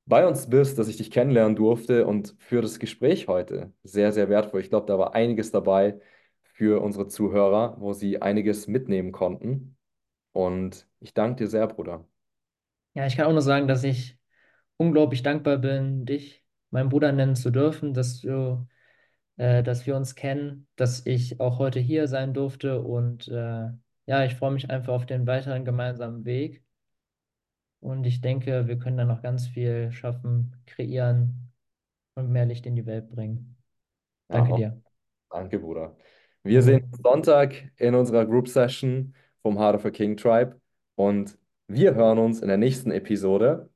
bei 0.07 0.27
uns 0.27 0.49
bist, 0.49 0.79
dass 0.79 0.89
ich 0.89 0.97
dich 0.97 1.11
kennenlernen 1.11 1.57
durfte 1.57 2.07
und 2.07 2.35
für 2.39 2.63
das 2.63 2.79
Gespräch 2.79 3.29
heute. 3.29 3.73
Sehr, 3.83 4.13
sehr 4.13 4.29
wertvoll. 4.29 4.61
Ich 4.61 4.69
glaube, 4.69 4.87
da 4.87 4.99
war 4.99 5.15
einiges 5.15 5.51
dabei 5.51 6.01
für 6.43 6.83
unsere 6.83 7.09
Zuhörer, 7.09 7.77
wo 7.81 7.93
sie 7.93 8.21
einiges 8.21 8.67
mitnehmen 8.67 9.13
konnten. 9.13 9.77
Und 10.33 10.87
ich 11.01 11.15
danke 11.15 11.45
dir 11.45 11.49
sehr, 11.49 11.67
Bruder. 11.67 12.07
Ja, 12.95 13.07
ich 13.07 13.17
kann 13.17 13.27
auch 13.27 13.33
nur 13.33 13.43
sagen, 13.43 13.69
dass 13.69 13.85
ich 13.85 14.19
unglaublich 14.77 15.23
dankbar 15.23 15.59
bin, 15.59 16.05
dich 16.05 16.45
meinen 16.71 16.89
Bruder 16.89 17.13
nennen 17.13 17.37
zu 17.37 17.51
dürfen, 17.51 17.95
dass 17.95 18.21
du, 18.21 18.67
äh, 19.37 19.63
dass 19.63 19.87
wir 19.87 19.97
uns 19.97 20.15
kennen, 20.15 20.67
dass 20.77 21.07
ich 21.07 21.41
auch 21.41 21.59
heute 21.59 21.81
hier 21.81 22.09
sein 22.09 22.35
durfte 22.35 22.81
und 22.83 23.29
äh, 23.29 23.69
ja, 24.07 24.25
ich 24.25 24.35
freue 24.35 24.51
mich 24.51 24.69
einfach 24.71 24.93
auf 24.93 25.07
den 25.07 25.27
weiteren 25.27 25.65
gemeinsamen 25.65 26.25
Weg 26.25 26.65
und 27.83 28.07
ich 28.07 28.21
denke, 28.21 28.69
wir 28.69 28.79
können 28.79 28.97
da 28.97 29.05
noch 29.05 29.23
ganz 29.23 29.49
viel 29.49 29.91
schaffen, 29.91 30.55
kreieren 30.67 31.51
und 32.15 32.31
mehr 32.31 32.47
Licht 32.47 32.65
in 32.65 32.77
die 32.77 32.87
Welt 32.87 33.11
bringen. 33.11 33.57
Danke 34.29 34.53
Aha. 34.53 34.57
dir. 34.57 34.83
Danke, 35.31 35.59
Bruder. 35.59 35.97
Wir 36.45 36.63
sehen 36.63 36.85
uns 36.85 36.99
Sonntag 37.03 37.73
in 37.77 37.95
unserer 37.95 38.25
Group 38.25 38.49
Session 38.49 39.15
vom 39.43 39.59
Heart 39.59 39.77
of 39.77 39.85
a 39.85 39.91
King 39.91 40.17
Tribe 40.17 40.61
und 40.95 41.37
wir 41.67 41.95
hören 41.95 42.19
uns 42.19 42.41
in 42.41 42.49
der 42.49 42.57
nächsten 42.57 42.93
Episode. 42.93 43.69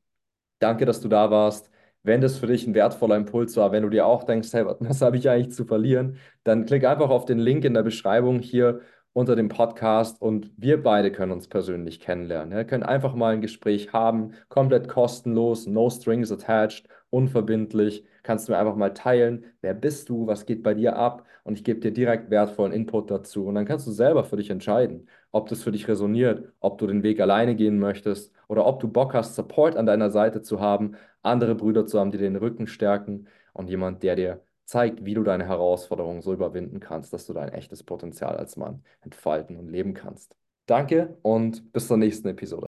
Danke, 0.61 0.85
dass 0.85 1.01
du 1.01 1.09
da 1.09 1.31
warst. 1.31 1.71
Wenn 2.05 2.21
das 2.21 2.39
für 2.39 2.47
dich 2.47 2.65
ein 2.65 2.75
wertvoller 2.75 3.17
Impuls 3.17 3.57
war, 3.57 3.73
wenn 3.73 3.83
du 3.83 3.89
dir 3.89 4.07
auch 4.07 4.23
denkst, 4.23 4.53
hey, 4.53 4.65
was 4.65 5.03
habe 5.03 5.17
ich 5.17 5.29
eigentlich 5.29 5.53
zu 5.53 5.65
verlieren, 5.65 6.19
dann 6.45 6.65
klick 6.65 6.85
einfach 6.85 7.11
auf 7.11 7.25
den 7.25 7.41
Link 7.41 7.65
in 7.65 7.75
der 7.75 7.83
Beschreibung 7.83 8.39
hier 8.39 8.83
unter 9.17 9.35
dem 9.35 9.49
Podcast 9.49 10.21
und 10.21 10.51
wir 10.59 10.83
beide 10.83 11.11
können 11.11 11.33
uns 11.33 11.49
persönlich 11.49 12.01
kennenlernen. 12.01 12.55
Wir 12.55 12.67
können 12.67 12.83
einfach 12.83 13.15
mal 13.15 13.33
ein 13.33 13.41
Gespräch 13.41 13.95
haben, 13.95 14.35
komplett 14.51 14.89
kostenlos, 14.89 15.67
no 15.67 15.89
strings 15.89 16.31
attached, 16.31 16.87
unverbindlich. 17.09 18.05
Kannst 18.23 18.47
du 18.47 18.53
mir 18.53 18.59
einfach 18.59 18.77
mal 18.77 18.93
teilen, 18.93 19.47
wer 19.63 19.73
bist 19.73 20.11
du, 20.11 20.27
was 20.27 20.45
geht 20.45 20.63
bei 20.63 20.75
dir 20.75 20.97
ab 20.97 21.25
und 21.45 21.55
ich 21.55 21.65
gebe 21.65 21.81
dir 21.81 21.93
direkt 21.93 22.29
wertvollen 22.29 22.75
Input 22.75 23.11
dazu 23.11 23.47
und 23.47 23.55
dann 23.55 23.65
kannst 23.65 23.87
du 23.87 23.91
selber 23.91 24.23
für 24.23 24.37
dich 24.37 24.51
entscheiden, 24.51 25.09
ob 25.33 25.49
das 25.49 25.63
für 25.63 25.73
dich 25.73 25.89
resoniert, 25.89 26.53
ob 26.61 26.77
du 26.77 26.87
den 26.87 27.03
Weg 27.03 27.19
alleine 27.19 27.55
gehen 27.57 27.79
möchtest 27.79 28.35
oder 28.49 28.67
ob 28.67 28.81
du 28.81 28.89
Bock 28.89 29.15
hast, 29.15 29.35
Support 29.35 29.77
an 29.77 29.87
deiner 29.87 30.11
Seite 30.11 30.43
zu 30.43 30.61
haben, 30.61 30.95
andere 31.23 31.55
Brüder 31.55 31.87
zu 31.87 31.99
haben, 31.99 32.11
die 32.11 32.19
den 32.19 32.37
Rücken 32.37 32.67
stärken 32.67 33.29
und 33.55 33.71
jemand, 33.71 34.03
der 34.03 34.15
dir 34.15 34.46
zeigt, 34.67 35.05
wie 35.05 35.15
du 35.15 35.23
deine 35.23 35.47
Herausforderungen 35.47 36.23
so 36.23 36.33
überwinden 36.33 36.81
kannst, 36.81 37.13
dass 37.13 37.27
du 37.27 37.33
dein 37.33 37.49
echtes 37.51 37.83
Potenzial 37.83 38.37
als 38.37 38.57
Mann 38.57 38.85
entfalten 39.01 39.57
und 39.57 39.69
leben 39.69 39.95
kannst. 39.95 40.37
Danke 40.67 41.17
und 41.23 41.73
bis 41.73 41.87
zur 41.89 41.97
nächsten 41.97 42.29
Episode. 42.29 42.65